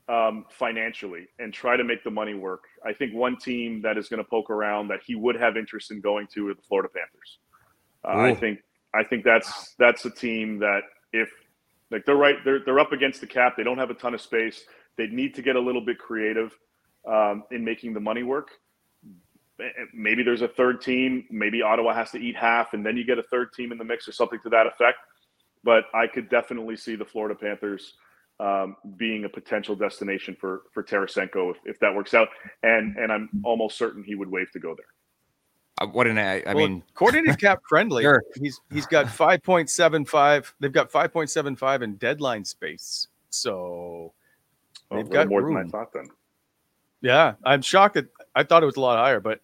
[0.07, 2.65] um, financially and try to make the money work.
[2.85, 5.91] I think one team that is going to poke around that he would have interest
[5.91, 7.39] in going to are the Florida Panthers.
[8.03, 8.59] Uh, I think
[8.93, 10.81] I think that's that's a team that
[11.15, 11.30] if
[11.91, 13.56] like they're right they're they're up against the cap.
[13.58, 14.63] They don't have a ton of space.
[14.97, 16.58] They need to get a little bit creative
[17.08, 18.49] um, in making the money work.
[19.93, 21.25] Maybe there's a third team.
[21.30, 23.86] Maybe Ottawa has to eat half, and then you get a third team in the
[23.86, 24.97] mix or something to that effect.
[25.63, 27.93] But I could definitely see the Florida Panthers
[28.39, 32.28] um, being a potential destination for for Tarasenko if, if that works out.
[32.63, 34.94] And and I'm almost certain he would waive to go there.
[35.81, 38.23] Uh, what an I, I well, mean, coordinated Cap Friendly, sure.
[38.41, 40.53] he's he's got five point seven five.
[40.59, 43.07] They've got five point seven five in deadline space.
[43.29, 44.13] So
[44.91, 45.55] oh, they've got more room.
[45.55, 45.91] than I thought.
[45.91, 46.07] Then,
[47.01, 49.41] yeah, I'm shocked that I thought it was a lot higher, but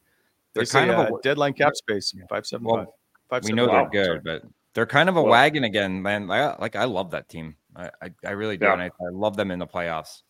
[0.54, 2.88] they're kind say, of a uh, deadline cap space five seven well, five.
[3.30, 6.32] five we seven, know they're good, but they're kind of a well, wagon again, man.
[6.32, 7.56] I, like I love that team.
[7.76, 8.74] I, I, I really do, yeah.
[8.74, 10.24] and I, I, love them in the playoffs.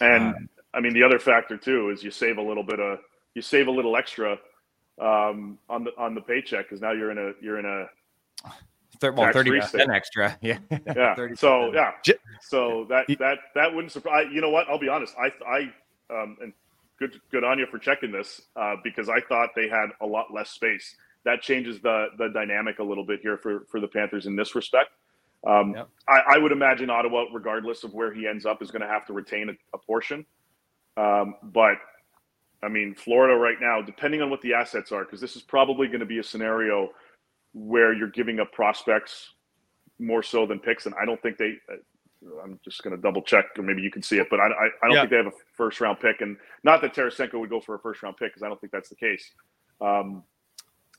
[0.00, 3.00] And um, I mean, the other factor too is you save a little bit of
[3.34, 4.38] you save a little extra
[5.00, 7.86] um, on the on the paycheck because now you're in a you're in a
[9.00, 11.14] Thir- well, thirty percent extra, yeah, yeah.
[11.36, 11.92] so yeah,
[12.42, 14.26] so that that that wouldn't surprise.
[14.32, 14.68] You know what?
[14.68, 15.14] I'll be honest.
[15.16, 15.58] I I
[16.10, 16.52] um, and
[16.98, 20.34] good good on you for checking this uh, because I thought they had a lot
[20.34, 20.96] less space.
[21.24, 24.56] That changes the the dynamic a little bit here for for the Panthers in this
[24.56, 24.90] respect.
[25.46, 25.88] Um, yep.
[26.08, 29.06] I, I, would imagine Ottawa, regardless of where he ends up, is going to have
[29.06, 30.26] to retain a, a portion.
[30.96, 31.76] Um, but
[32.62, 35.86] I mean, Florida right now, depending on what the assets are, because this is probably
[35.86, 36.90] going to be a scenario
[37.54, 39.30] where you're giving up prospects
[39.98, 41.54] more so than picks, and I don't think they.
[41.70, 41.76] Uh,
[42.42, 44.48] I'm just going to double check, or maybe you can see it, but I, I,
[44.48, 45.00] I don't yeah.
[45.02, 47.78] think they have a first round pick, and not that Tarasenko would go for a
[47.78, 49.30] first round pick because I don't think that's the case.
[49.80, 50.24] Um,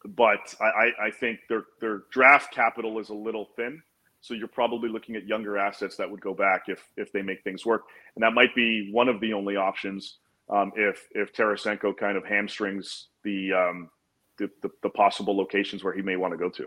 [0.06, 3.82] but I, I think their their draft capital is a little thin.
[4.22, 7.44] So you're probably looking at younger assets that would go back if if they make
[7.44, 7.84] things work,
[8.16, 10.20] and that might be one of the only options
[10.50, 13.90] um, if if Tarasenko kind of hamstrings the, um,
[14.38, 16.64] the, the, the possible locations where he may want to go to.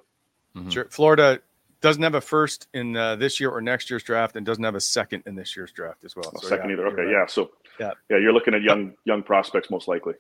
[0.57, 0.68] Mm-hmm.
[0.71, 1.40] Sure, Florida
[1.81, 4.75] doesn't have a first in uh, this year or next year's draft, and doesn't have
[4.75, 6.33] a second in this year's draft as well.
[6.40, 6.87] So, second yeah, either.
[6.88, 7.11] Okay, right.
[7.11, 7.27] yeah.
[7.27, 10.14] So yeah, yeah, you're looking at young young prospects most likely.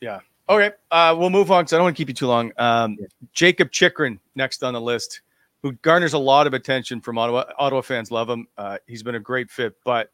[0.00, 0.20] Yeah.
[0.48, 0.70] Okay.
[0.90, 2.52] Uh, we'll move on because I don't want to keep you too long.
[2.56, 2.96] Um,
[3.32, 5.20] Jakob Chychrun next on the list
[5.62, 7.44] who garners a lot of attention from Ottawa.
[7.58, 8.46] Ottawa fans love him.
[8.56, 10.12] Uh, he's been a great fit, but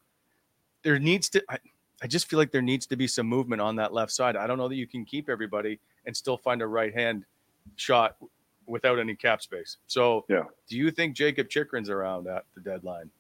[0.83, 1.45] there needs to.
[1.49, 1.59] I,
[2.03, 4.37] I, just feel like there needs to be some movement on that left side.
[4.37, 7.25] I don't know that you can keep everybody and still find a right hand
[7.77, 8.17] shot
[8.67, 9.77] without any cap space.
[9.87, 13.11] So, yeah, do you think Jakob Chychrun's around at the deadline?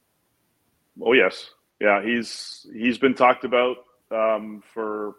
[1.00, 2.02] Oh yes, yeah.
[2.02, 3.76] He's he's been talked about
[4.10, 5.14] um, for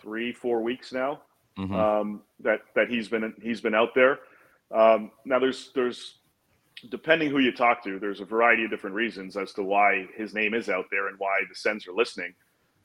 [0.00, 1.22] three, four weeks now.
[1.58, 1.74] Mm-hmm.
[1.74, 4.20] Um, that that he's been he's been out there.
[4.70, 6.18] Um, now, there's there's
[6.90, 10.34] depending who you talk to, there's a variety of different reasons as to why his
[10.34, 12.34] name is out there and why the Sens are listening.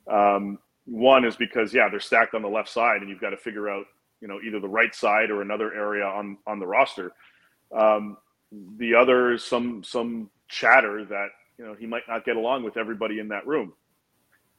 [0.09, 3.37] Um, one is because yeah, they're stacked on the left side, and you've got to
[3.37, 3.85] figure out
[4.21, 7.11] you know either the right side or another area on on the roster.
[7.75, 8.17] Um,
[8.77, 12.77] the other is some some chatter that you know he might not get along with
[12.77, 13.73] everybody in that room,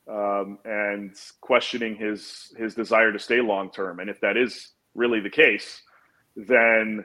[0.08, 4.00] um, and questioning his his desire to stay long term.
[4.00, 5.82] And if that is really the case,
[6.36, 7.04] then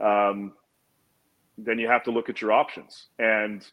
[0.00, 0.52] um,
[1.58, 3.66] then you have to look at your options and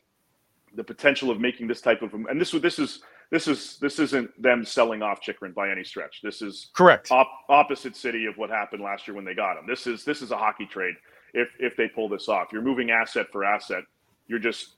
[0.76, 4.42] the potential of making this type of and this this is this is this isn't
[4.42, 6.22] them selling off Chychrun by any stretch.
[6.24, 7.12] This is Correct.
[7.12, 9.66] op- opposite city of what happened last year when they got him.
[9.68, 10.96] This is this is a hockey trade.
[11.34, 13.84] If if they pull this off, you're moving asset for asset.
[14.28, 14.76] You're just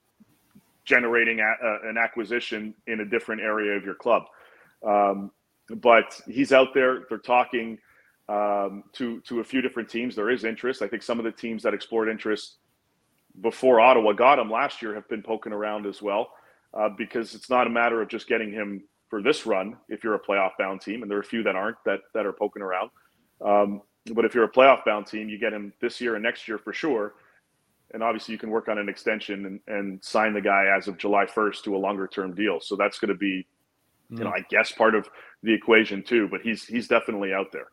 [0.85, 4.23] generating a, a, an acquisition in a different area of your club.
[4.85, 5.31] Um,
[5.69, 7.03] but he's out there.
[7.07, 7.77] They're talking
[8.27, 10.15] um, to to a few different teams.
[10.15, 10.81] There is interest.
[10.81, 12.57] I think some of the teams that explored interest
[13.39, 16.31] before Ottawa got him last year have been poking around as well
[16.73, 20.15] uh, because it's not a matter of just getting him for this run if you're
[20.15, 22.61] a playoff bound team, and there are a few that aren't that that are poking
[22.61, 22.89] around.
[23.45, 23.81] Um,
[24.13, 26.57] but if you're a playoff bound team, you get him this year and next year
[26.57, 27.13] for sure.
[27.93, 30.97] And obviously, you can work on an extension and, and sign the guy as of
[30.97, 32.59] July 1st to a longer term deal.
[32.61, 33.45] So that's going to be,
[34.09, 35.09] you know, I guess part of
[35.43, 36.29] the equation too.
[36.29, 37.67] But he's he's definitely out there.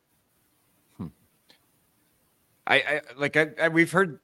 [2.68, 4.20] I, I like I, I we've heard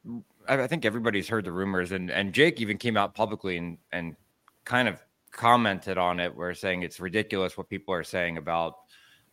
[0.48, 4.16] I think everybody's heard the rumors and and Jake even came out publicly and and
[4.64, 8.74] kind of commented on it where saying it's ridiculous what people are saying about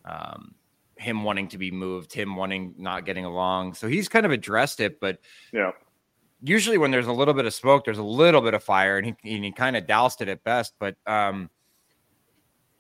[0.06, 0.56] um,
[0.98, 3.74] him wanting to be moved, him wanting not getting along.
[3.76, 5.20] So he's kind of addressed it, but
[5.54, 5.72] Yeah.
[6.42, 9.06] usually when there's a little bit of smoke, there's a little bit of fire, and
[9.08, 10.74] he, and he kind of doused it at best.
[10.80, 11.50] But um,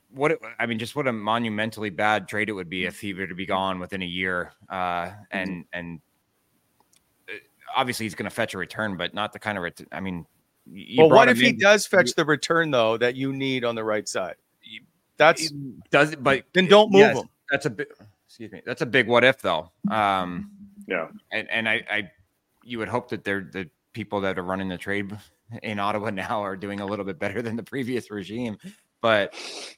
[0.10, 3.14] what it, I mean, just what a monumentally bad trade it would be if he
[3.14, 4.52] were to be gone within a year.
[4.70, 6.11] Uh, and and uh,
[7.76, 10.26] obviously he's going to fetch a return, but not the kind of ret- I mean,
[10.72, 13.76] you well, what if him he does fetch the return though that you need on
[13.76, 14.36] the right side?
[15.18, 15.52] That's
[15.92, 17.30] does it, but then don't move yes, him.
[17.50, 17.88] That's a big.
[18.28, 18.62] Excuse me.
[18.66, 19.72] That's a big what if though.
[19.90, 20.50] Um,
[20.88, 21.10] Yeah.
[21.32, 22.12] and and I, I
[22.64, 25.16] you would hope that they're the people that are running the trade
[25.64, 28.58] in Ottawa now are doing a little bit better than the previous regime.
[29.02, 29.34] But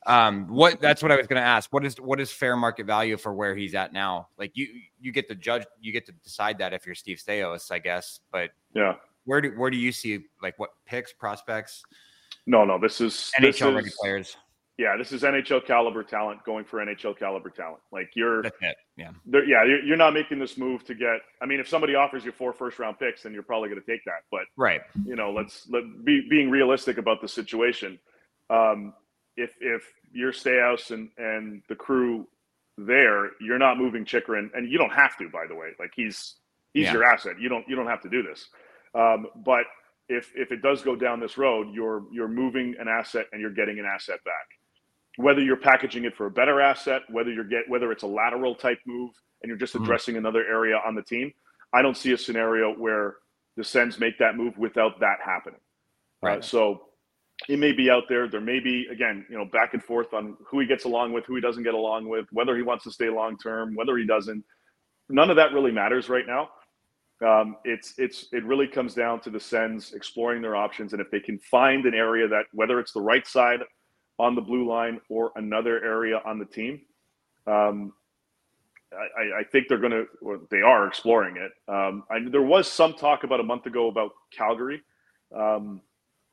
[0.06, 1.72] um, what that's what I was going to ask.
[1.72, 4.28] What is what is fair market value for where he's at now?
[4.38, 4.68] Like you
[5.00, 8.20] you get to judge, you get to decide that if you're Steve Staios, I guess.
[8.32, 8.96] But Yeah.
[9.26, 11.84] where do where do you see like what picks, prospects,
[12.46, 12.78] No, no.
[12.78, 14.38] This is NHL ready is- players?
[14.76, 17.80] Yeah, this is NHL caliber talent going for NHL caliber talent.
[17.92, 18.44] Like you're.
[18.98, 19.12] Yeah.
[19.28, 21.20] yeah, you're, you're not making this move to get.
[21.44, 23.86] I mean, if somebody offers you four first round picks, then you're probably going to
[23.86, 24.24] take that.
[24.32, 24.82] But Right.
[25.06, 28.00] you know, let's let be being realistic about the situation.
[28.50, 28.96] Um,
[29.38, 32.28] if if you're Staios and and the crew
[32.78, 35.30] there, you're not moving Chychrun, and you don't have to.
[35.30, 36.36] By the way, like he's
[36.74, 36.94] he's Yeah.
[36.94, 37.40] your asset.
[37.40, 38.48] You don't you don't have to do this.
[38.96, 39.66] Um, but
[40.10, 43.52] if if it does go down this road, you're you're moving an asset and you're
[43.54, 44.48] getting an asset back.
[45.18, 48.56] Whether you're packaging it for a better asset, whether you're get whether it's a lateral
[48.56, 49.82] type move and you're just Mhm.
[49.82, 51.34] addressing another area on the team,
[51.74, 53.18] I don't see a scenario where
[53.56, 55.60] the Sens make that move without that happening.
[56.24, 56.44] Uh, Right.
[56.44, 56.93] so
[57.50, 58.28] it may be out there.
[58.28, 61.26] There may be again, you know, back and forth on who he gets along with,
[61.26, 64.06] who he doesn't get along with, whether he wants to stay long term, whether he
[64.06, 64.44] doesn't.
[65.10, 66.50] None of that really matters right now.
[67.26, 71.10] Um, it's it's it really comes down to the Sens exploring their options, and if
[71.12, 73.60] they can find an area that whether it's the right side
[74.20, 76.82] on the blue line or another area on the team,
[77.48, 77.94] um,
[78.94, 81.52] I- I, think they're going to, they are exploring it.
[81.68, 84.82] Um, I, there was some talk about a month ago about Calgary
[85.36, 85.82] um,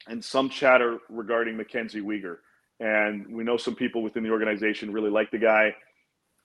[0.09, 2.39] and some chatter regarding Mackenzie Weegar.
[2.81, 5.75] And we know some people within the organization really like the guy.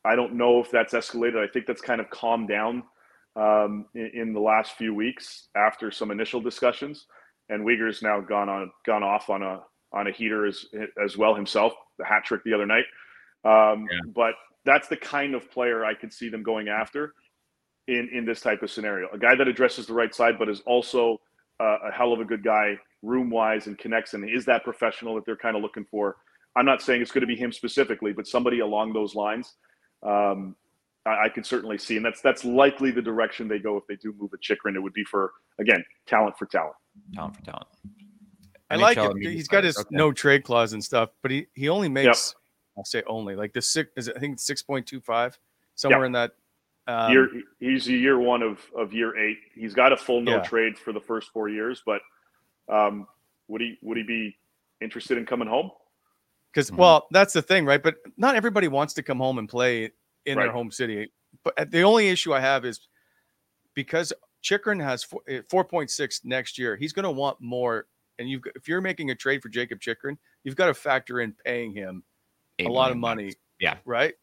[0.04, 1.38] I don't know if that's escalated.
[1.38, 2.84] I think that's kind of calmed down
[3.36, 7.06] um, in, in the last few weeks after some initial discussions.
[7.50, 9.62] And Weegar's now gone on, gone off on a
[9.94, 10.66] on a heater as
[11.04, 12.86] as well himself, the hat trick the other night.
[13.46, 14.12] Um, Yeah.
[14.14, 14.34] But
[14.66, 17.14] that's the kind of player I could see them going after
[17.88, 19.08] in in this type of scenario.
[19.14, 21.20] A guy that addresses the right side, but is also
[21.60, 25.16] uh, a hell of a good guy room wise and connects and is that professional
[25.16, 26.18] that they're kind of looking for.
[26.56, 29.56] I'm not saying it's going to be him specifically, but somebody along those lines.
[30.04, 30.56] Um,
[31.06, 33.96] I, I could certainly see, and that's that's likely the direction they go if they
[33.96, 34.76] do move a Chychrun.
[34.76, 36.76] It would be for again talent for talent.
[37.14, 37.68] Talent for talent.
[38.70, 39.16] I like NHL it.
[39.16, 39.88] media He's got his okay.
[39.92, 42.36] no trade clause and stuff, but he he only makes
[42.78, 45.38] I'll say only like the six is it, I think it's six point two five
[45.76, 46.32] somewhere in that.
[46.88, 49.38] Um, year he's a year one of of year eight.
[49.56, 50.44] He's got a full no Yeah.
[50.44, 52.02] trade for the first four years, but
[52.70, 53.08] um,
[53.48, 54.38] would he would he be
[54.82, 55.72] interested in coming home?
[56.54, 56.78] because Mhm.
[56.78, 59.92] well that's the thing right but not everybody wants to come home and play
[60.26, 61.12] in their home city
[61.44, 62.88] but uh, the only issue i have is
[63.74, 67.88] because Chychrun has uh, 4.6 next year he's going to want more
[68.20, 71.20] and you've got- if you're making a trade for jacob Chychrun, you've got to factor
[71.20, 72.04] in paying him
[72.60, 73.36] Eight a lot of money bucks.
[73.60, 73.78] Yeah.
[73.84, 74.14] right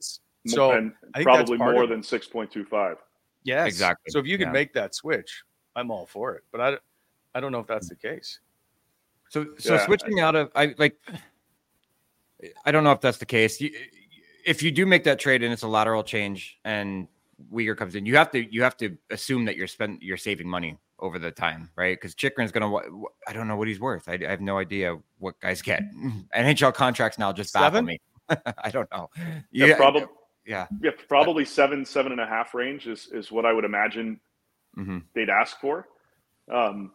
[0.46, 2.96] so and I think probably part more than six point two five.
[3.44, 4.52] yes Exactly, so if you can yeah.
[4.52, 5.42] make that switch
[5.76, 6.44] I'm all for it.
[6.50, 6.78] But I,
[7.34, 8.40] I don't know if that's the case.
[9.28, 9.84] So so Yeah.
[9.86, 10.96] switching out of I like
[12.64, 13.60] I don't know if that's the case.
[13.60, 13.70] You,
[14.44, 17.06] if you do make that trade and it's a lateral change and
[17.52, 20.48] Weegar comes in, you have to you have to assume that you're spend you're saving
[20.48, 21.96] money over the time, right?
[21.98, 22.74] Because Chychrun's gonna
[23.26, 24.08] I don't know what he's worth.
[24.08, 25.82] I, I have no idea what guys get.
[26.36, 27.84] NHL contracts now just baffle Seven?
[27.86, 28.00] me.
[28.58, 29.08] I don't know.
[29.50, 30.04] Yeah, Yeah, probably.
[30.44, 30.66] yeah.
[30.80, 34.20] Yeah, probably seven, seven and a half range is is what I would imagine
[34.74, 35.88] hmm they'd ask for,
[36.50, 36.92] um,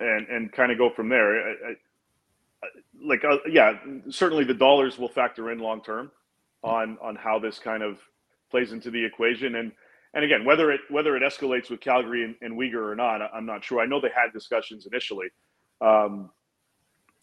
[0.00, 1.48] and and kind of go from there.
[1.48, 1.74] I, I,
[3.02, 3.74] like, uh, yeah,
[4.10, 6.10] certainly the dollars will factor in long term
[6.62, 7.98] on on how this kind of
[8.50, 9.72] plays into the equation, and
[10.14, 13.46] and again, whether it whether it escalates with Calgary and, and Weegar or not, I'm
[13.46, 13.80] not sure.
[13.80, 15.28] I know they had discussions initially.
[15.80, 16.30] Um,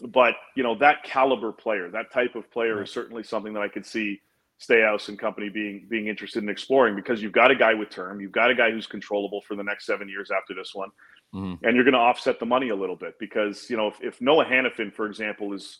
[0.01, 3.67] but you know that caliber player, that type of player, is certainly something that I
[3.67, 4.21] could see
[4.59, 8.21] Staios and company being being interested in exploring because you've got a guy with term,
[8.21, 10.89] you've got a guy who's controllable for the next seven years after this one,
[11.33, 11.59] Mhm.
[11.63, 14.21] and you're going to offset the money a little bit because you know if, if
[14.21, 15.79] Noah Hanifin, for example, is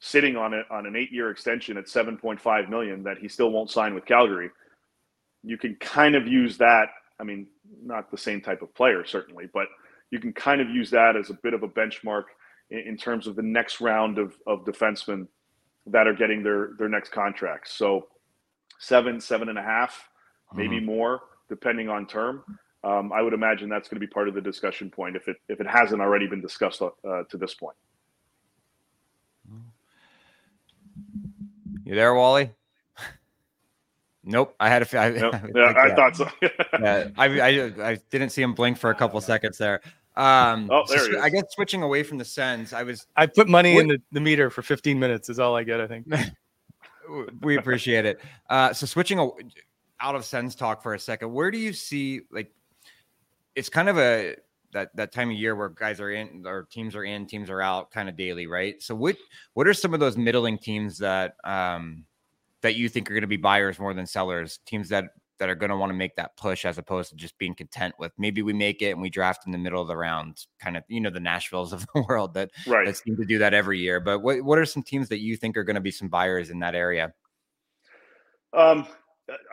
[0.00, 3.70] sitting on it on an eight year extension at 7.5 million that he still won't
[3.70, 4.50] sign with Calgary,
[5.42, 6.88] you can kind of use that.
[7.20, 7.46] I mean,
[7.82, 9.68] not the same type of player certainly, but
[10.10, 12.24] you can kind of use that as a bit of a benchmark
[12.70, 15.28] in, in terms of the next round of, of defensemen
[15.86, 17.72] that are getting their their next contracts.
[17.74, 18.08] So
[18.78, 20.08] seven, seven and a half,
[20.54, 22.42] maybe more, depending on term.
[22.84, 25.36] Um, I would imagine that's going to be part of the discussion point if it
[25.48, 26.88] if it hasn't already been discussed uh,
[27.28, 27.76] to this point.
[31.84, 32.50] You there, Wally?
[34.24, 34.54] Nope.
[34.60, 34.84] I had a.
[34.84, 35.34] f- I, Yep.
[35.34, 35.94] I Yeah, think, I yeah.
[35.94, 36.28] thought so.
[36.80, 39.80] yeah, I, I I didn't see him blink for a couple seconds there.
[40.14, 43.06] Um, Oh, so there he sw- I guess switching away from the Sens, I was.
[43.16, 45.80] I put money in the, the meter for 15 minutes is all I get.
[45.80, 46.06] I think.
[47.40, 48.20] We appreciate it.
[48.48, 49.26] Uh, so switching a,
[50.00, 52.52] out of Sens talk for a second, where do you see like?
[53.54, 54.36] It's kind of a
[54.72, 57.60] that that time of year where guys are in or teams are in, teams are
[57.60, 58.82] out, kind of daily, right?
[58.82, 59.16] So what
[59.54, 62.04] what are some of those middling teams that um
[62.62, 64.60] that you think are going to be buyers more than sellers?
[64.66, 67.36] Teams that that are going to want to make that push as opposed to just
[67.36, 69.96] being content with maybe we make it and we draft in the middle of the
[69.96, 72.86] round, kind of you know the Nashvilles of the world that right.
[72.86, 74.00] that seem to do that every year.
[74.00, 76.50] But what what are some teams that you think are going to be some buyers
[76.50, 77.12] in that area?
[78.54, 78.86] Um,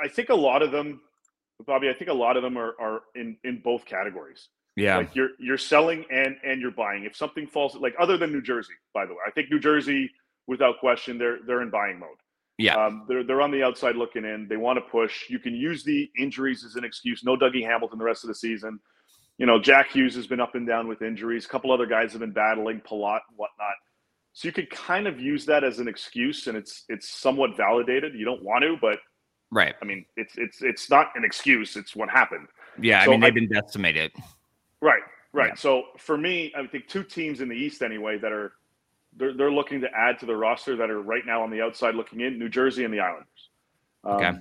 [0.03, 1.01] I think a lot of them,
[1.65, 1.89] Bobby.
[1.89, 4.50] I think a lot of them are, are in in both categories.
[4.76, 7.04] Yeah, Like you're you're selling and and you're buying.
[7.04, 10.10] If something falls, like other than New Jersey, by the way, I think New Jersey,
[10.48, 12.10] without question, they're they're in buying mode.
[12.58, 14.48] yeah, Um, they're they're on the outside looking in.
[14.48, 15.30] They want to push.
[15.30, 17.24] You can use the injuries as an excuse.
[17.24, 18.80] No Dougie Hamilton the rest of the season.
[19.38, 21.45] You know, Jack Hughes has been up and down with injuries.
[21.45, 23.76] A couple other guys have been battling, Palat and whatnot.
[24.34, 28.13] So you could kind of use that as an excuse, and it's it's somewhat validated.
[28.15, 29.00] You don't want to, but
[29.51, 29.75] right.
[29.81, 31.75] I mean, it's it's it's not an excuse.
[31.75, 32.47] It's what happened.
[32.81, 34.12] Yeah, So I mean they've I- been decimated.
[34.81, 35.01] Right,
[35.33, 35.49] right.
[35.49, 35.55] Yeah.
[35.55, 38.53] So for me, I think two teams in the East anyway that are
[39.17, 41.95] they're they're looking to add to the roster that are right now on the outside
[41.95, 43.49] looking in: New Jersey and the Islanders.
[44.03, 44.31] Um, Okay.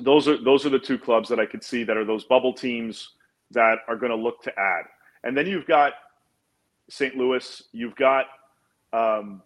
[0.00, 2.52] Those are those are the two clubs that I could see that are those bubble
[2.52, 3.14] teams
[3.50, 4.84] that are going to look to add.
[5.24, 5.94] And then you've got
[6.88, 7.16] St.
[7.16, 7.62] Louis.
[7.72, 8.26] You've got
[8.92, 9.42] um,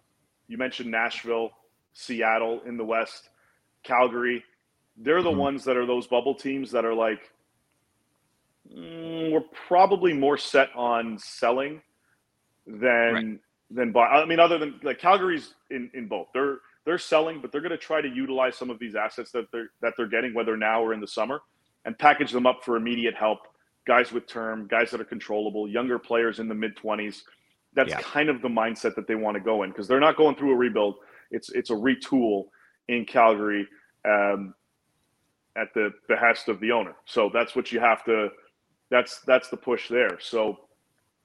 [0.49, 1.51] you mentioned Nashville,
[1.95, 3.31] Seattle in the West,
[3.83, 4.45] Calgary.
[4.97, 5.37] They're the Mhm.
[5.37, 7.31] ones that are those bubble teams that are like
[8.71, 11.83] Mm, we're probably more set on selling
[12.67, 13.41] than Right.
[13.71, 14.07] than buy.
[14.07, 16.29] I mean, other than like Calgary's in in both.
[16.33, 19.51] They're they're selling, but they're going to try to utilize some of these assets that
[19.53, 21.41] they're that they're getting, whether now or in the summer,
[21.85, 23.41] and package them up for immediate help.
[23.87, 27.25] Guys with term, guys that are controllable, younger players in the mid twenties.
[27.75, 28.01] That's Yeah.
[28.01, 30.53] kind of the mindset that they want to go in because they're not going through
[30.53, 30.97] a rebuild.
[31.31, 32.49] It's it's a retool
[32.89, 33.67] in Calgary
[34.05, 34.55] um,
[35.57, 36.95] at the behest of the owner.
[37.05, 38.29] So that's what you have to.
[38.91, 40.19] That's that's the push there.
[40.21, 40.59] So,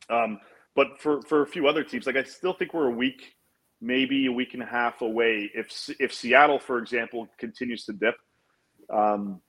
[0.10, 0.40] um,
[0.76, 3.36] but for for a few other teams, like I still think we're a week,
[3.82, 5.52] maybe a week and a half away.
[5.54, 8.16] If if Seattle, for example, continues to dip,
[8.94, 9.42] um,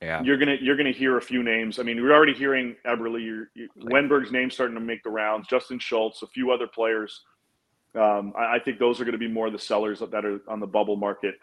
[0.00, 1.78] Yeah, you're gonna you're gonna hear a few names.
[1.78, 3.22] I mean, we're already hearing Eberle.
[3.24, 5.46] You're, you, Wennberg's name starting to make the rounds.
[5.48, 7.22] Justin Schultz, a few other players.
[7.94, 10.60] Um, I, I think those are going to be more the sellers that are on
[10.60, 11.34] the bubble market.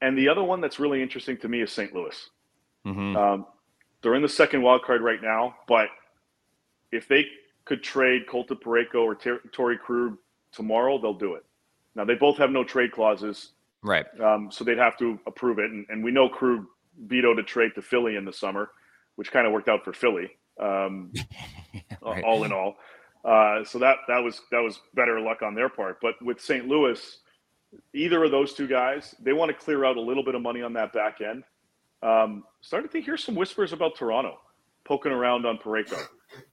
[0.00, 1.94] And the other one that's really interesting to me is St.
[1.94, 2.30] Louis.
[2.86, 3.16] Mhm.
[3.16, 3.46] Um,
[4.02, 5.88] they're in the second wild card right now, but
[6.90, 7.26] if they
[7.66, 10.16] could trade Colton Parayko or Ter- Torrey Krug
[10.52, 11.44] tomorrow, they'll do it.
[11.94, 14.06] Now they both have no trade clauses, right.
[14.20, 15.70] um, so they'd have to approve it.
[15.70, 16.64] And, and we know Krug
[16.98, 18.70] vetoed a trade to Philly in the summer,
[19.16, 20.30] which kind of worked out for Philly.
[20.58, 21.12] Um,
[22.02, 22.24] Right.
[22.24, 22.76] all in all.
[23.24, 25.98] Uh, so that that was that was better luck on their part.
[26.00, 26.66] But with St.
[26.66, 27.18] Louis,
[27.94, 30.62] either of those two guys, they want to clear out a little bit of money
[30.62, 31.44] on that back end.
[32.02, 34.38] Um, started to hear some whispers about Toronto
[34.84, 35.98] poking around on Parayko.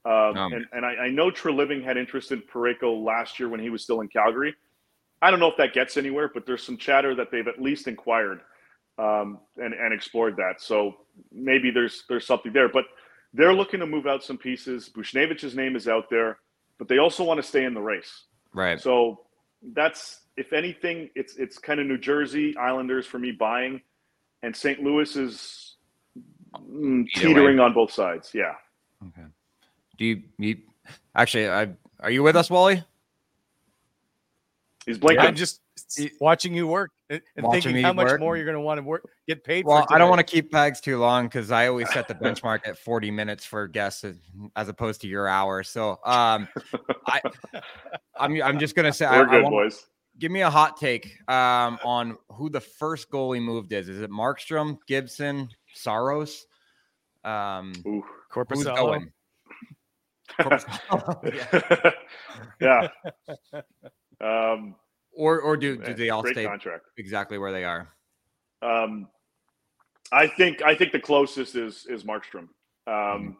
[0.04, 0.52] Um, Um.
[0.52, 3.82] and and I, I know Treliving had interest in Parayko last year when he was
[3.82, 4.54] still in Calgary.
[5.22, 7.88] I don't know if that gets anywhere, but there's some chatter that they've at least
[7.88, 8.40] inquired
[8.98, 10.60] um, and, and explored that.
[10.60, 10.94] So
[11.32, 12.68] maybe there's there's something there.
[12.68, 12.84] But
[13.32, 14.88] they're looking to move out some pieces.
[14.88, 16.38] Buchnevich's name is out there,
[16.78, 18.24] but they also want to stay in the race.
[18.52, 18.80] Right.
[18.80, 19.22] So
[19.74, 23.80] that's if anything, it's it's kind of New Jersey Islanders for me buying,
[24.42, 24.82] and St.
[24.82, 25.76] Louis is
[26.56, 28.30] mm, Either teetering on both sides.
[28.32, 28.54] Yeah.
[29.08, 29.26] Okay.
[29.98, 30.58] Do you, you
[31.14, 31.48] actually?
[31.48, 31.70] I
[32.00, 32.82] are you with us, Wally?
[34.86, 35.26] He's blinking.
[35.26, 35.60] I'm just
[36.20, 38.20] watching you work and and Watching thinking how much work?
[38.20, 39.66] more you're going to want to work, get paid.
[39.66, 42.14] Well, for I don't want to keep Pags too long because I always set the
[42.14, 44.20] benchmark at 40 minutes for guests as-
[44.56, 45.62] as opposed to your hour.
[45.62, 46.48] So, um,
[47.06, 47.20] I,
[48.18, 49.84] I'm I'm just gonna say, We're I good, want- boys.
[50.18, 53.88] Give me a hot take um, on who the first goalie moved is.
[53.88, 56.46] Is it Markstrom, Gibson, Saros?
[57.24, 58.02] Um, Ooh.
[58.30, 59.10] who's going?
[60.40, 60.66] Corpus-
[62.60, 62.88] yeah.
[64.20, 64.74] Um,
[65.12, 66.84] or or do do they all stay contract.
[66.96, 67.88] exactly where they are?
[68.62, 69.08] Um,
[70.12, 72.48] I think I think the closest is is Markstrom.
[72.86, 73.30] Um, Mm-hmm.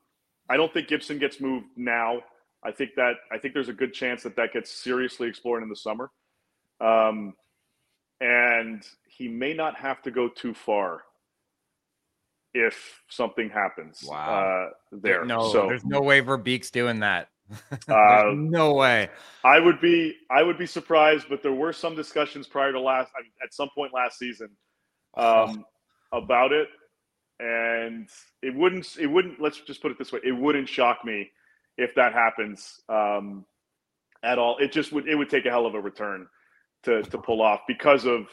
[0.50, 2.20] I don't think Gibson gets moved now.
[2.64, 5.68] I think that I think there's a good chance that that gets seriously explored in
[5.68, 6.10] the summer,
[6.80, 7.34] um,
[8.20, 11.02] and he may not have to go too far
[12.54, 14.70] if something happens Wow.
[14.70, 15.24] uh, there.
[15.24, 17.28] no, so there's no way Verbeek's doing that.
[17.88, 19.08] Uh, no way.
[19.42, 23.10] I would be I would be surprised, but there were some discussions prior to last
[23.18, 24.50] I mean, at some point last season
[25.16, 25.64] um,
[26.12, 26.68] about it,
[27.40, 28.06] and
[28.42, 31.30] it wouldn't it wouldn't let's just put it this way it wouldn't shock me
[31.78, 33.46] if that happens um,
[34.22, 34.58] at all.
[34.58, 36.26] It just would it would take a hell of a return
[36.84, 38.26] to to pull off because of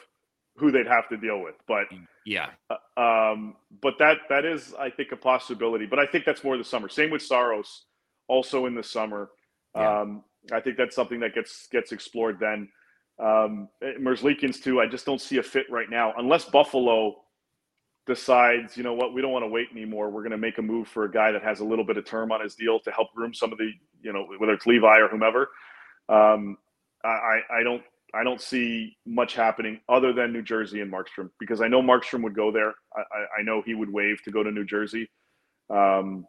[0.58, 1.86] who they'd have to deal with, but.
[2.28, 2.50] Yeah.
[2.98, 5.86] Um, but that that is, I think, a possibility.
[5.86, 6.90] But I think that's more the summer.
[6.90, 7.84] Same with Saros,
[8.28, 9.30] also in the summer.
[9.76, 10.02] Yeah.
[10.02, 12.68] Um, I think that's something that gets gets explored then.
[13.20, 14.82] Um, Merzlikins too.
[14.82, 17.16] I just don't see a fit right now, unless Buffalo
[18.08, 20.10] decides, you know what, we don't want to wait anymore.
[20.10, 22.06] We're going to make a move for a guy that has a little bit of
[22.06, 23.72] term on his deal to help groom some of the,
[24.02, 25.50] you know, whether it's Levi or whomever.
[26.10, 26.58] Um,
[27.04, 27.84] I I don't
[28.16, 32.24] I don't see much happening other than New Jersey and Markstrom because I know Markstrom
[32.24, 32.74] would go there.
[32.96, 35.10] I, I, I know he would waive to go to New Jersey.
[35.70, 36.26] Um,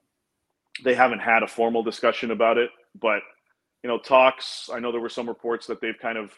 [0.85, 2.71] they haven't had a formal discussion about it,
[3.01, 3.21] but
[3.83, 4.69] you know, talks.
[4.73, 6.33] I know there were some reports that they've kind of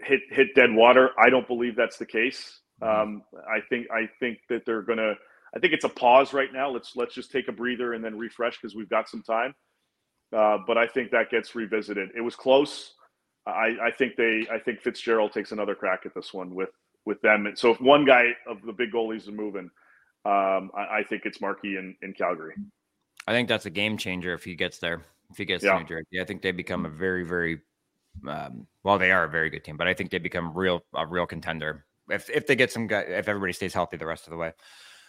[0.00, 1.10] hit hit dead water.
[1.18, 2.60] I don't believe that's the case.
[2.82, 5.14] Um, I think I think that they're gonna.
[5.54, 6.68] I think it's a pause right now.
[6.68, 9.54] Let's let's just take a breather and then refresh because we've got some time.
[10.36, 12.10] Uh, but I think that gets revisited.
[12.16, 12.94] It was close.
[13.46, 14.46] I, I think they.
[14.50, 16.70] I think Fitzgerald takes another crack at this one with
[17.04, 17.46] with them.
[17.46, 19.70] And so if one guy of the big goalies is moving,
[20.24, 22.54] um, I, I think it's Markey in, in Calgary.
[23.28, 25.02] I think that's a game changer if he gets there.
[25.30, 25.74] If he gets Yeah.
[25.74, 27.60] to New Jersey, I think they become a very, very
[28.28, 28.98] um, well.
[28.98, 31.84] They are a very good team, but I think they become real a real contender
[32.10, 33.00] if if they get some guy.
[33.00, 34.52] If everybody stays healthy the rest of the way.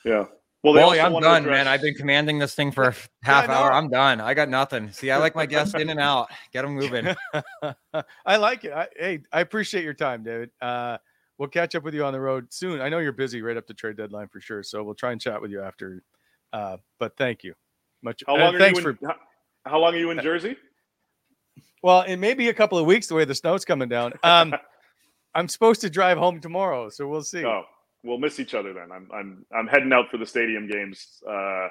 [0.05, 0.25] Yeah.
[0.63, 1.67] Well, they Wally, I'm done, address- man.
[1.67, 3.71] I've been commanding this thing for a f- half I hour.
[3.71, 4.19] I'm done.
[4.19, 4.91] I got nothing.
[4.91, 6.29] See, I like my guests in and out.
[6.51, 7.15] Get them moving.
[8.25, 8.73] I like it.
[8.73, 10.49] I, hey, I appreciate your time, David.
[10.59, 10.97] Uh,
[11.37, 12.81] we'll catch up with you on the road soon.
[12.81, 15.21] I know you're busy right up to trade deadline for sure, so we'll try and
[15.21, 16.03] chat with you after.
[16.51, 17.53] Uh, but thank you,
[18.01, 18.23] much.
[18.25, 19.07] How long are thanks you in, for.
[19.07, 19.15] how,
[19.65, 20.57] how long are you in Jersey?
[21.83, 24.13] Well, it may be a couple of weeks the way the snow's coming down.
[24.23, 24.55] Um,
[25.35, 27.45] I'm supposed to drive home tomorrow, so we'll see.
[27.45, 27.63] Oh,
[28.07, 28.91] we'll miss each other then.
[28.91, 31.67] I'm I'm I'm heading out for the stadium games uh,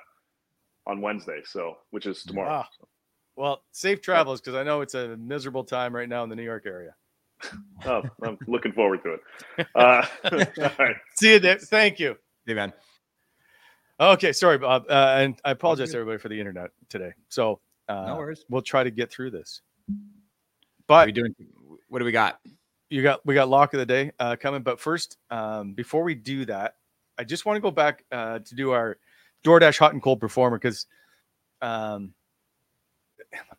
[0.87, 2.51] on Wednesday, so which is tomorrow.
[2.65, 2.69] Ah.
[3.35, 6.45] Well, safe travels because I know it's a miserable time right now in the New
[6.45, 6.95] York area.
[7.85, 9.67] Oh, I'm looking forward to it.
[9.75, 10.97] Uh, all right.
[11.19, 11.61] See you, Dave.
[11.61, 12.17] Thank you.
[12.47, 12.73] hey, man.
[14.01, 17.13] Okay, sorry, Bob, uh, and I apologize to everybody for the internet today.
[17.29, 18.45] So uh, No worries.
[18.49, 19.61] we'll try to get through this.
[19.87, 19.97] What are
[20.87, 21.35] But we doing?
[21.89, 22.41] What do we got?
[22.91, 24.63] You got we got lock of the day uh, coming.
[24.63, 26.77] But first, um, before we do that,
[27.19, 28.99] I just want to go back uh, to do our
[29.45, 30.87] DoorDash hot and cold performer because
[31.63, 32.15] um,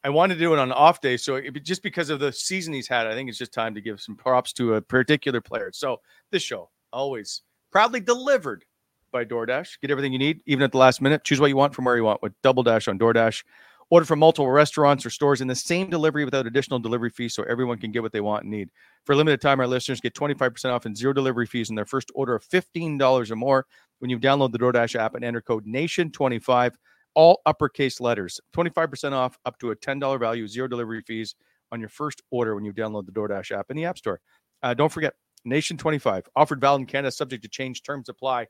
[0.04, 1.18] I wanted to do it on off day.
[1.18, 3.82] So it, just because of the season he's had, I think it's just time to
[3.82, 5.72] give some props to a particular player.
[5.74, 6.02] So
[6.32, 8.66] this show always proudly delivered
[9.12, 9.80] by DoorDash.
[9.82, 11.24] Get everything you need, even at the last minute.
[11.24, 13.44] Choose what you want from where you want with Double Dash on DoorDash.
[13.90, 17.44] Order from multiple restaurants or stores in the same delivery without additional delivery fees so
[17.44, 18.70] everyone can get what they want and need.
[19.06, 21.86] For a limited time, our listeners get 25% off and zero delivery fees in their
[21.86, 23.66] first order of $15 or more
[24.00, 26.74] when you download the DoorDash app and enter code NATION25,
[27.16, 28.42] all uppercase letters.
[28.56, 31.36] 25% off up to a $10 value, zero delivery fees
[31.72, 34.20] on your first order when you download the DoorDash app in the App Store.
[34.64, 35.14] Uh, don't forget,
[35.48, 38.48] Nation25, offered valid in Canada, subject to change, terms apply.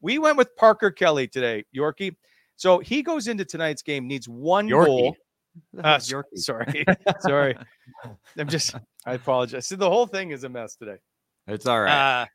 [0.00, 2.16] We went with Parker Kelly today, Yorkie.
[2.60, 4.84] So he goes into tonight's game, needs one Yorkie.
[4.86, 5.16] goal.
[5.82, 5.98] Uh,
[6.34, 6.84] sorry,
[7.20, 7.56] sorry.
[8.36, 8.74] I'm just.
[9.06, 9.66] I apologize.
[9.66, 10.96] See, the whole thing is a mess today.
[11.46, 12.20] It's all right.
[12.22, 12.26] Uh,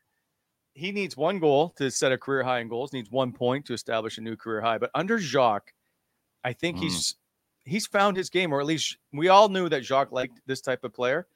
[0.74, 2.92] he needs one goal to set a career high in goals.
[2.92, 4.78] Needs one point to establish a new career high.
[4.78, 5.72] But under Jacques,
[6.42, 6.80] I think Mm.
[6.82, 7.14] he's
[7.64, 10.82] he's found his game, or at least we all knew that Jacques liked this type
[10.82, 11.28] of player,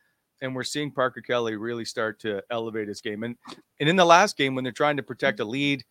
[0.43, 3.23] and we're seeing Parker Kelly really start to elevate his game.
[3.23, 3.37] And
[3.79, 5.85] and in the last game, when they're trying to protect a lead,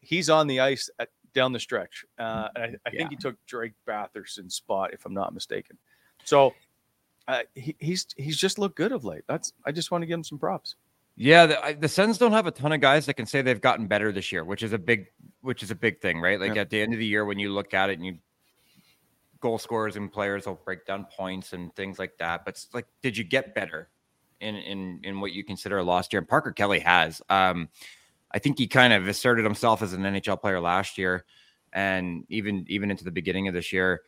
[0.00, 2.04] he's on the ice at, down the stretch.
[2.18, 2.98] Uh, and I, I Yeah.
[2.98, 5.78] think he took Drake Batherson's spot, if I'm not mistaken.
[6.24, 6.54] So.
[7.28, 9.22] Uh, he, he's he's just looked good of late.
[9.28, 10.74] That's I just want to give him some props.
[11.14, 13.60] Yeah, the, I- the Sens don't have a ton of guys that can say they've
[13.60, 15.06] gotten better this year, which is a big,
[15.40, 16.40] which is a big thing, right?
[16.40, 16.62] Like Yeah.
[16.62, 18.18] at the end of the year, when you look at it and you
[19.38, 22.44] goal scorers and players will break down points and things like that.
[22.44, 23.88] But it's like, did you get better
[24.40, 26.18] in in in what you consider a lost year?
[26.18, 27.22] And Parker Kelly has.
[27.28, 27.68] Um,
[28.34, 31.24] I think he kind of asserted himself as an NHL player last year,
[31.72, 34.02] and even even into the beginning of this year.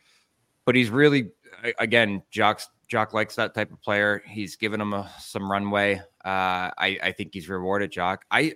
[0.65, 1.31] But he's really,
[1.79, 4.23] again, Jock's Jock likes that type of player.
[4.27, 5.95] He's given him a, some runway.
[6.23, 8.25] Uh, I, I think he's rewarded Jock.
[8.31, 8.53] I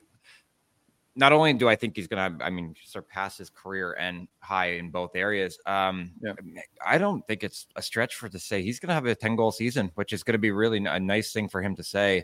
[1.16, 4.90] not only do I think he's gonna, I mean, surpass his career and high in
[4.90, 5.60] both areas.
[5.66, 6.34] Um, Yeah.
[6.86, 9.52] I don't think it's a stretch for to say he's gonna have a ten goal
[9.52, 12.24] season, which is gonna be really a nice thing for him to say.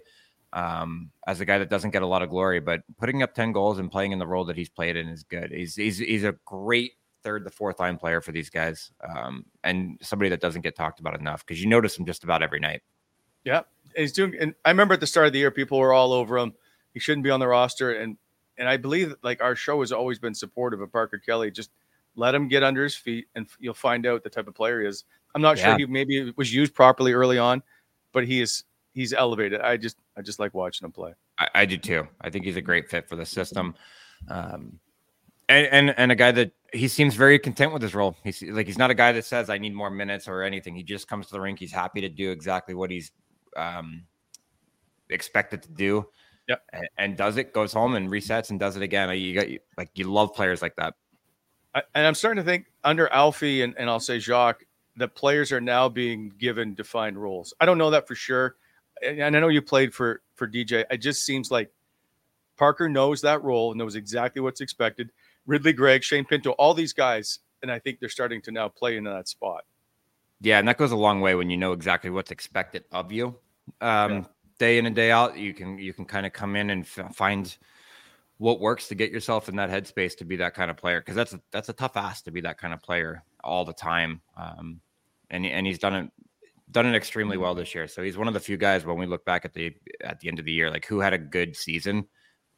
[0.55, 3.51] Um, as a guy that doesn't get a lot of glory, but putting up ten
[3.51, 5.51] goals and playing in the role that he's played in is good.
[5.51, 6.93] He's he's he's a great
[7.23, 11.01] third to fourth line player for these guys, um, and somebody that doesn't get talked
[11.01, 12.81] about enough because you notice him just about every night.
[13.43, 13.61] Yeah,
[13.97, 14.33] he's doing.
[14.39, 16.53] And I remember at the start of the year, people were all over him.
[16.93, 18.17] He shouldn't be on the roster, and
[18.57, 21.51] and I believe like our show has always been supportive of Parker Kelly.
[21.51, 21.71] Just
[22.15, 24.87] let him get under his feet, and you'll find out the type of player he
[24.87, 25.03] is.
[25.35, 25.71] I'm not Yeah.
[25.71, 27.61] sure he maybe was used properly early on,
[28.13, 28.63] but he is
[28.95, 29.61] he's elevated.
[29.61, 31.13] I just I just like watching him play.
[31.37, 32.07] I, I do too.
[32.21, 33.75] I think he's a great fit for the system.
[34.29, 34.79] Um,
[35.47, 38.17] and, and and a guy that he seems very content with his role.
[38.23, 40.75] He's like he's not a guy that says I need more minutes or anything.
[40.75, 41.59] He just comes to the rink.
[41.59, 43.11] He's happy to do exactly what he's
[43.55, 44.05] um,
[45.09, 46.07] expected to do.
[46.47, 46.61] Yep.
[46.73, 49.15] And, and does it, goes home and resets and does it again.
[49.17, 50.95] You got like you love players like that.
[51.73, 54.63] I, and I'm starting to think under Alfie and, and I'll say Jacques,
[54.95, 57.53] the players are now being given defined roles.
[57.59, 58.55] I don't know that for sure.
[59.03, 60.85] And I know you played for for DJ.
[60.89, 61.71] It just seems like
[62.57, 65.11] Parker knows that role, and knows exactly what's expected.
[65.45, 68.97] Ridly Greig, Shane Pinto, all these guys, and I think they're starting to now play
[68.97, 69.63] into that spot.
[70.41, 73.35] Yeah, and that goes a long way when you know exactly what's expected of you.
[73.81, 74.23] Um, Yeah.
[74.57, 77.13] Day in and day out, you can you can kind of come in and f-
[77.13, 77.57] find
[78.37, 81.15] what works to get yourself in that headspace to be that kind of player because
[81.15, 84.21] that's a, that's a tough ask to be that kind of player all the time.
[84.37, 84.79] Um,
[85.29, 86.11] and and he's done it
[86.71, 87.87] done it extremely well this year.
[87.87, 90.27] So he's one of the few guys when we look back at the at the
[90.27, 92.07] end of the year, like who had a good season,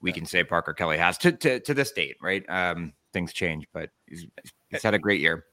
[0.02, 2.44] we can say Parker Kelly has to to, to this date, right?
[2.50, 4.26] Um, things change, but he's,
[4.70, 5.46] he's had a great year.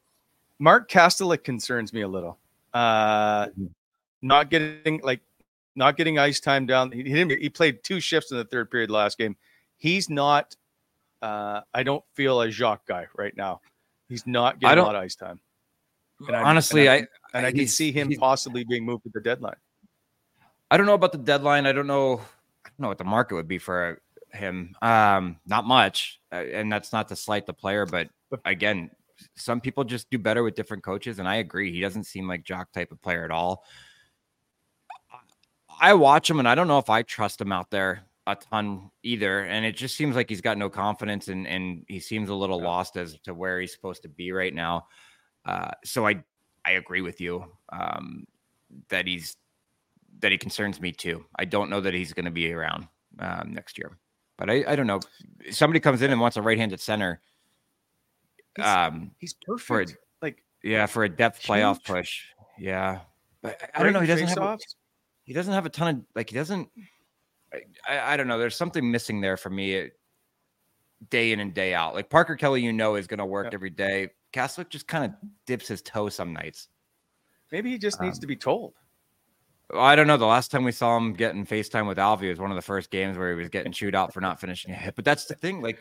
[0.58, 2.38] Mark Kastelic concerns me a little.
[2.72, 3.48] Uh,
[4.22, 5.20] not getting like
[5.76, 6.92] not getting ice time down.
[6.92, 7.40] He, he didn't.
[7.40, 9.36] He played two shifts in the third period last game.
[9.76, 10.54] He's not.
[11.22, 13.60] Uh, I don't feel a Jacques guy right now.
[14.08, 15.40] He's not getting a lot of ice time.
[16.26, 17.06] And I- Honestly, and I, I,
[17.38, 19.56] and I can he's- see him possibly being moved at the deadline.
[20.70, 21.66] I don't know about the deadline.
[21.66, 22.14] I don't know.
[22.64, 24.00] I don't know what the market would be for
[24.32, 24.74] him.
[24.82, 28.08] Um, not much, uh, and that's not to slight the player, but
[28.44, 28.90] again,
[29.36, 31.70] some people just do better with different coaches, and I agree.
[31.70, 33.64] He doesn't seem like Jock type of player at all.
[35.80, 38.90] I watch him, and I don't know if I trust him out there a ton
[39.02, 39.40] either.
[39.44, 42.60] And it just seems like he's got no confidence, and and he seems a little
[42.60, 44.86] lost as to where he's supposed to be right now.
[45.46, 46.22] Uh, so I
[46.64, 48.26] I agree with you um,
[48.88, 49.36] that he's
[50.20, 51.24] that he concerns me too.
[51.38, 52.86] I don't know that he's going to be around
[53.18, 53.98] um, next year,
[54.38, 55.00] but I, I don't know.
[55.40, 57.20] If somebody comes in and wants a right-handed center.
[58.56, 59.98] He's- Um, He's For perfect.
[60.22, 62.22] like yeah, for a depth playoff push.
[62.58, 63.00] Yeah,
[63.42, 64.00] but I- I don't know.
[64.00, 64.38] He doesn't have.
[64.38, 64.58] A,
[65.24, 66.30] he doesn't have a ton of like.
[66.30, 66.68] He doesn't.
[67.86, 68.38] I, I, don't know.
[68.38, 69.80] There's something missing there for me.
[69.80, 69.84] uh,
[71.10, 73.54] Day in and day out, like Parker Kelly, you know, is going to work Yeah.
[73.54, 74.10] every day.
[74.32, 75.12] Kastelic just kind of
[75.46, 76.68] dips his toe some nights.
[77.52, 78.74] Maybe he just needs Um, to be told.
[79.74, 80.16] I don't know.
[80.16, 82.90] The last time we saw him getting FaceTime with Alfie was one of the first
[82.90, 84.94] games where he was getting chewed out for not finishing a hit.
[84.96, 85.62] But that's the thing.
[85.62, 85.78] Like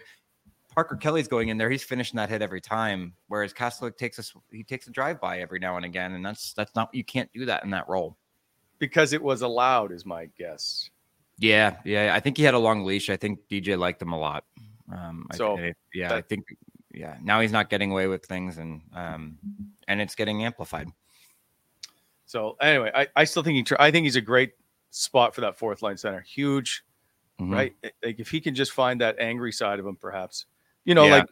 [0.73, 3.13] Parker Kelly's going in there, he's finishing that hit every time.
[3.27, 6.25] Whereas Kastelic takes a sw- he takes a drive by every now and again, and
[6.25, 8.17] that's that's not you can't do that in that role.
[8.79, 10.89] because it was allowed, is my guess.
[11.37, 12.13] Yeah, yeah.
[12.13, 13.09] I think he had a long leash.
[13.09, 14.43] I think DJ liked him a lot.
[14.95, 16.45] Um, I So, thi- yeah, I think
[16.93, 17.17] yeah.
[17.21, 19.37] Now he's not getting away with things, and um,
[19.87, 20.87] and it's getting amplified.
[22.25, 23.75] So anyway, I, I still think he.
[23.79, 24.53] I think he's a great
[24.91, 26.21] spot for that fourth line center.
[26.21, 26.83] Huge,
[27.39, 27.51] Mhm.
[27.53, 27.73] right?
[28.03, 30.45] Like if he can just find that angry side of him, perhaps.
[30.85, 31.17] You know, Yeah.
[31.17, 31.25] like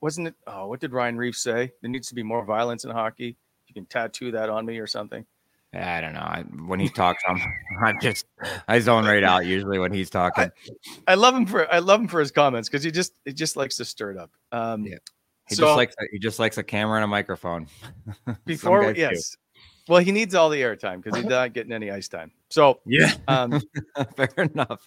[0.00, 0.34] wasn't it?
[0.46, 1.72] Oh, what did Ryan Reaves say?
[1.82, 3.36] There needs to be more violence in hockey.
[3.66, 5.24] You can tattoo that on me or something.
[5.72, 6.20] I don't know.
[6.20, 7.40] I, when he talks, I'm,
[7.84, 8.26] I'm just
[8.66, 10.50] I zone right out usually when he's talking.
[11.06, 13.56] I love him for I love him for his comments because he just he just
[13.56, 14.30] likes to stir it up.
[14.52, 14.96] Um, Yeah.
[15.48, 17.66] He so just likes he just likes a camera and a microphone.
[18.44, 19.00] Before do.
[19.00, 19.36] yes,
[19.88, 22.32] well he needs all the airtime because he's not getting any ice time.
[22.48, 23.12] So Yeah.
[23.28, 23.60] um,
[24.16, 24.86] Fair enough.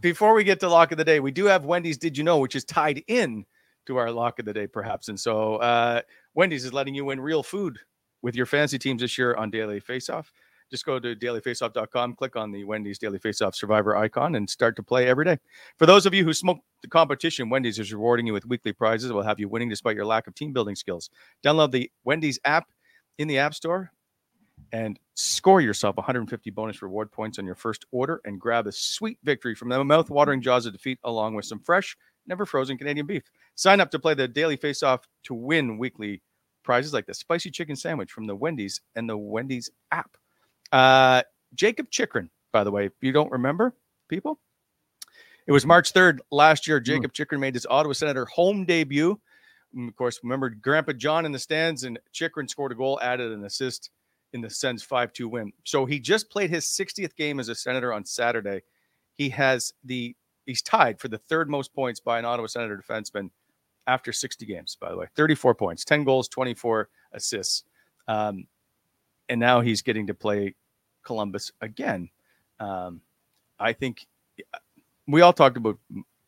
[0.00, 2.38] before we get to lock of the day, we do have Wendy's Did You Know,
[2.38, 3.46] which is tied in
[3.86, 5.08] to our lock of the day, perhaps.
[5.08, 6.00] And so uh,
[6.34, 7.78] Wendy's is letting you win real food
[8.24, 10.30] with your fantasy teams this year on Daily Faceoff.
[10.70, 14.82] Just go to dailyfaceoff.com, click on the Wendy's Daily Faceoff Survivor icon, and start to
[14.82, 15.38] play every day.
[15.76, 19.08] For those of you who smoke the competition, Wendy's is rewarding you with weekly prizes
[19.08, 21.10] that will have you winning despite your lack of team building skills.
[21.44, 22.70] Download the Wendy's app
[23.18, 23.92] in the App Store
[24.72, 29.18] and score yourself 150 bonus reward points on your first order and grab a sweet
[29.22, 31.94] victory from the mouth-watering jaws of defeat along with some fresh,
[32.26, 33.24] never frozen Canadian beef.
[33.54, 36.22] Sign up to play the Daily Face-Off to win weekly
[36.64, 40.16] prizes like the spicy chicken sandwich from the Wendy's and the Wendy's app.
[40.72, 41.22] Uh,
[41.54, 43.74] Jakob Chychrun, by the way, if you don't remember,
[44.08, 44.40] people,
[45.46, 46.80] it was March 3rd last year.
[46.80, 49.20] Jakob Chychrun made his Ottawa Senator home debut.
[49.74, 53.32] And of course, remember Grandpa John in the stands, and Chychrun scored a goal, added
[53.32, 53.90] an assist
[54.32, 55.52] in the Sens 5 2 win.
[55.64, 58.62] So he just played his 60th game as a Senator on Saturday.
[59.14, 63.30] He has the, he's tied for the third most points by an Ottawa Senator defenseman
[63.86, 67.64] after 60 games, by the way 34 points, 10 goals, 24 assists.
[68.08, 68.46] Um,
[69.28, 70.54] and now he's getting to play
[71.02, 72.08] Columbus again.
[72.60, 73.00] Um,
[73.58, 74.06] I think
[75.06, 75.78] we all talked about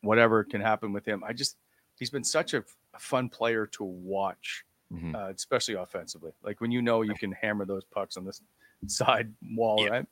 [0.01, 1.23] whatever can happen with him.
[1.23, 1.57] I just,
[1.95, 5.13] he's been such a, a fun player to watch Mhm.
[5.15, 6.31] uh, especially offensively.
[6.43, 8.41] Like when you know you can hammer those pucks on this
[8.87, 9.89] side wall, Yeah.
[9.89, 10.05] right?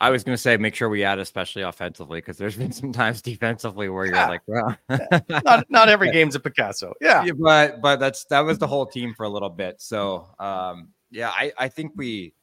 [0.00, 3.22] I was gonna say make sure we add especially offensively because there's been some times
[3.22, 4.28] defensively where you're Yeah.
[4.28, 4.76] like, well,
[5.44, 6.92] Not not every game's a Picasso.
[7.00, 7.24] Yeah.
[7.24, 9.80] Yeah, but but that's that was the whole team for a little bit.
[9.80, 12.34] So um, yeah, I I think we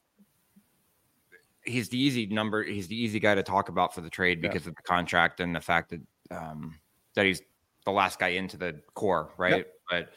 [1.64, 2.62] he's the easy number.
[2.64, 4.48] He's the easy guy to talk about for the trade Yeah.
[4.48, 6.00] because of the contract and the fact that
[6.30, 6.78] um,
[7.14, 7.40] that he's
[7.84, 9.66] the last guy into the core, right?
[9.90, 10.08] But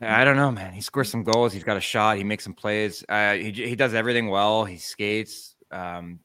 [0.00, 0.72] I don't know, man.
[0.72, 1.52] He scores some goals.
[1.52, 2.16] He's got a shot.
[2.18, 3.04] He makes some plays.
[3.08, 4.64] Uh, he he does everything well.
[4.64, 5.54] He skates.
[5.70, 6.20] Um,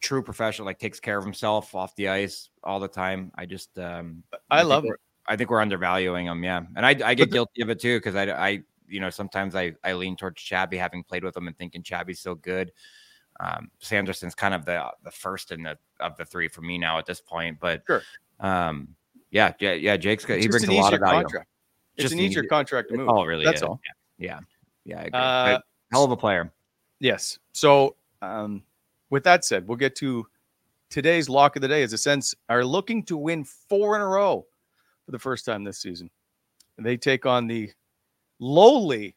[0.00, 0.66] true professional.
[0.66, 3.32] Like takes care of himself off the ice all the time.
[3.34, 4.96] I just um, I think love we're-
[5.28, 6.44] I think we're undervaluing him.
[6.44, 9.56] Yeah, and I I get guilty of it too because I I you know sometimes
[9.56, 12.70] I I lean towards Chabby having played with him and thinking Chabby's so good.
[13.40, 16.98] Um, Sanderson's kind of the the first in the of the three for me now
[16.98, 18.02] at this point, but Sure.
[18.40, 18.94] um,
[19.30, 19.96] yeah, yeah, yeah.
[19.96, 20.24] Jake's.
[20.28, 21.22] It's He brings a lot of value.
[21.22, 21.48] contract.
[21.96, 23.08] It's Just an easier contract to move.
[23.08, 23.44] Oh, really?
[23.44, 23.62] That's is.
[23.64, 23.80] all.
[24.18, 24.38] Yeah,
[24.84, 25.18] yeah, yeah.
[25.18, 25.52] I.
[25.54, 25.58] Uh,
[25.90, 26.52] hell of a player.
[27.00, 27.38] Yes.
[27.52, 28.62] So, um,
[29.10, 30.26] with that said, we'll get to
[30.90, 31.82] today's lock of the day.
[31.82, 34.46] As the Sens are looking to win four in a row
[35.04, 36.10] for the first time this season.
[36.78, 37.70] They take on the
[38.38, 39.16] lowly,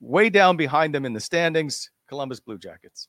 [0.00, 3.08] way down behind them in the standings, Columbus Blue Jackets.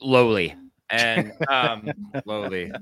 [0.00, 0.54] Lowly
[0.90, 1.90] and um,
[2.24, 2.72] lowly.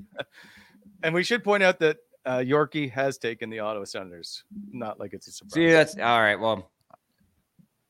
[1.03, 4.45] And we should point out that uh, Yorkie has taken the Ottawa Senators.
[4.73, 5.55] Not like it's a surprise.
[5.55, 6.39] See, that's all right.
[6.39, 6.71] Well,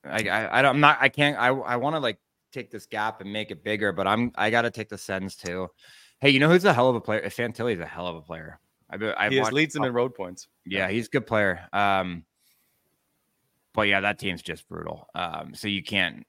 [0.05, 2.19] I, I, I don't, I'm not, I can't, I, I want to like
[2.57, 5.37] take this gap and make it bigger, but I'm, I got to take the Sens
[5.37, 5.69] too.
[6.21, 7.23] Hey, you know who's a hell of a player?
[7.29, 8.59] Fantilli's a hell of a player.
[8.89, 10.49] I've, I've he has leads them in road points.
[10.65, 11.69] Yeah, he's a good player.
[11.73, 12.25] Um,
[13.75, 15.09] but yeah, that team's just brutal.
[15.15, 16.27] Um, so you can't,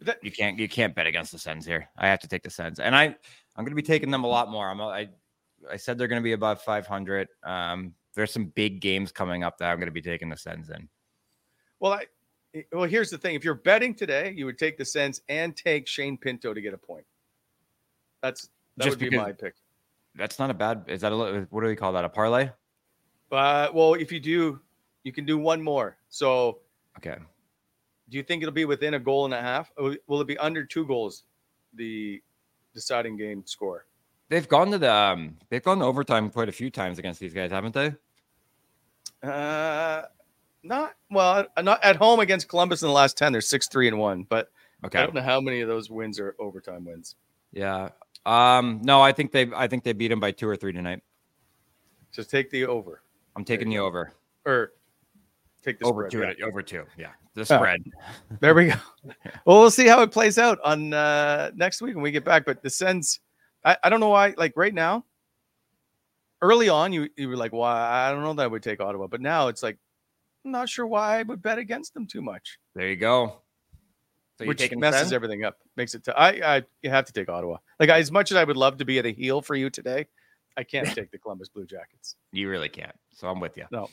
[0.00, 1.88] That- you can't, you can't bet against the Sens here.
[1.98, 4.28] I have to take the Sens, and I, I'm going to be taking them a
[4.28, 4.68] lot more.
[4.70, 5.08] I'm, I,
[5.70, 7.28] I said they're going to be above 500.
[7.42, 10.70] Um, there's some big games coming up that I'm going to be taking the Sens
[10.70, 10.88] in.
[11.80, 12.06] Well, I
[12.72, 15.86] well, here's the thing: if you're betting today, you would take the Sens and take
[15.86, 17.04] Shane Pinto to get a point.
[18.22, 19.54] That's that Just would be my pick.
[20.14, 20.84] That's not a bad.
[20.86, 22.04] Is that a what do we call that?
[22.04, 22.50] A parlay?
[23.30, 24.60] Uh, well, if you do,
[25.02, 25.96] you can do one more.
[26.08, 26.60] So,
[26.96, 27.16] Okay.
[28.08, 29.70] do you think it'll be within a goal and a half?
[29.76, 31.24] Will it be under two goals?
[31.74, 32.22] The
[32.72, 33.86] deciding game score.
[34.28, 37.34] They've gone to the um, they've gone to overtime quite a few times against these
[37.34, 37.94] guys, haven't they?
[39.22, 40.02] Uh,
[40.66, 43.32] not well, uh, not at home against Columbus in the last ten.
[43.32, 44.50] They're six three and one, but
[44.84, 44.98] okay.
[44.98, 47.14] I don't know how many of those wins are overtime wins.
[47.52, 47.90] Yeah.
[48.24, 48.80] Um.
[48.82, 51.02] No, I think they I think they beat them by two or three tonight.
[52.12, 53.02] Just take the over
[53.36, 54.12] I'm taking the over.
[54.46, 54.72] or
[55.62, 56.42] take the Over spread, two.
[56.42, 56.46] yeah.
[56.46, 56.84] Over two.
[56.96, 57.10] Yeah.
[57.34, 57.44] The Oh.
[57.44, 57.84] spread.
[58.40, 58.74] There we go.
[59.44, 62.44] Well, we'll see how it plays out on uh, next week when we get back.
[62.46, 63.20] But the Sens,
[63.64, 64.34] I, I don't know why.
[64.36, 65.04] Like right now,
[66.42, 69.06] early on, you you were like, "Why?" I don't know that I would take Ottawa,
[69.06, 69.76] but now it's like,
[70.46, 73.42] I'm not sure why I would bet against them too much, There you go.
[74.38, 75.12] So you're which taking messes Sens?
[75.12, 75.56] everything up.
[75.76, 76.04] Makes it.
[76.04, 77.56] T- I I you have to take Ottawa.
[77.80, 80.06] Like as much as I would love to be at a heel for you today,
[80.56, 82.14] I can't take the Columbus Blue Jackets.
[82.32, 82.94] You really can't.
[83.12, 83.64] So I'm with you.
[83.72, 83.88] No.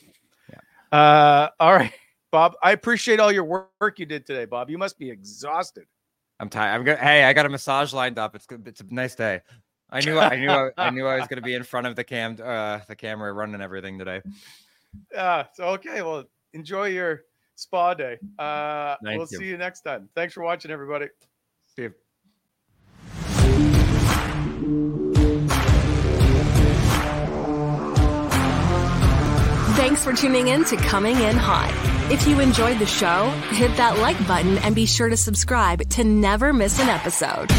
[0.92, 1.92] Uh, all right,
[2.30, 2.54] Bob.
[2.62, 4.70] I appreciate all your work you did today, Bob.
[4.70, 5.86] You must be exhausted.
[6.38, 6.74] I'm tired.
[6.74, 6.98] I'm good.
[6.98, 8.36] Hey, I got a massage lined up.
[8.36, 8.68] It's good.
[8.68, 9.40] It's a nice day.
[9.90, 10.20] I knew.
[10.20, 10.50] I knew.
[10.50, 12.94] I, I knew I was going to be in front of the cam, uh, the
[12.94, 14.22] camera, running everything today.
[15.16, 16.22] Uh, so okay, well,
[16.54, 17.22] enjoy your
[17.54, 18.18] spa day.
[18.38, 19.38] Uh, Thank we'll you.
[19.38, 20.08] see you next time.
[20.14, 21.08] Thanks for watching, everybody.
[21.76, 21.94] See you.
[29.76, 31.70] Thanks for tuning in to Coming In Hot.
[32.10, 36.04] If you enjoyed the show, hit that like button and be sure to subscribe to
[36.04, 37.50] never miss an episode.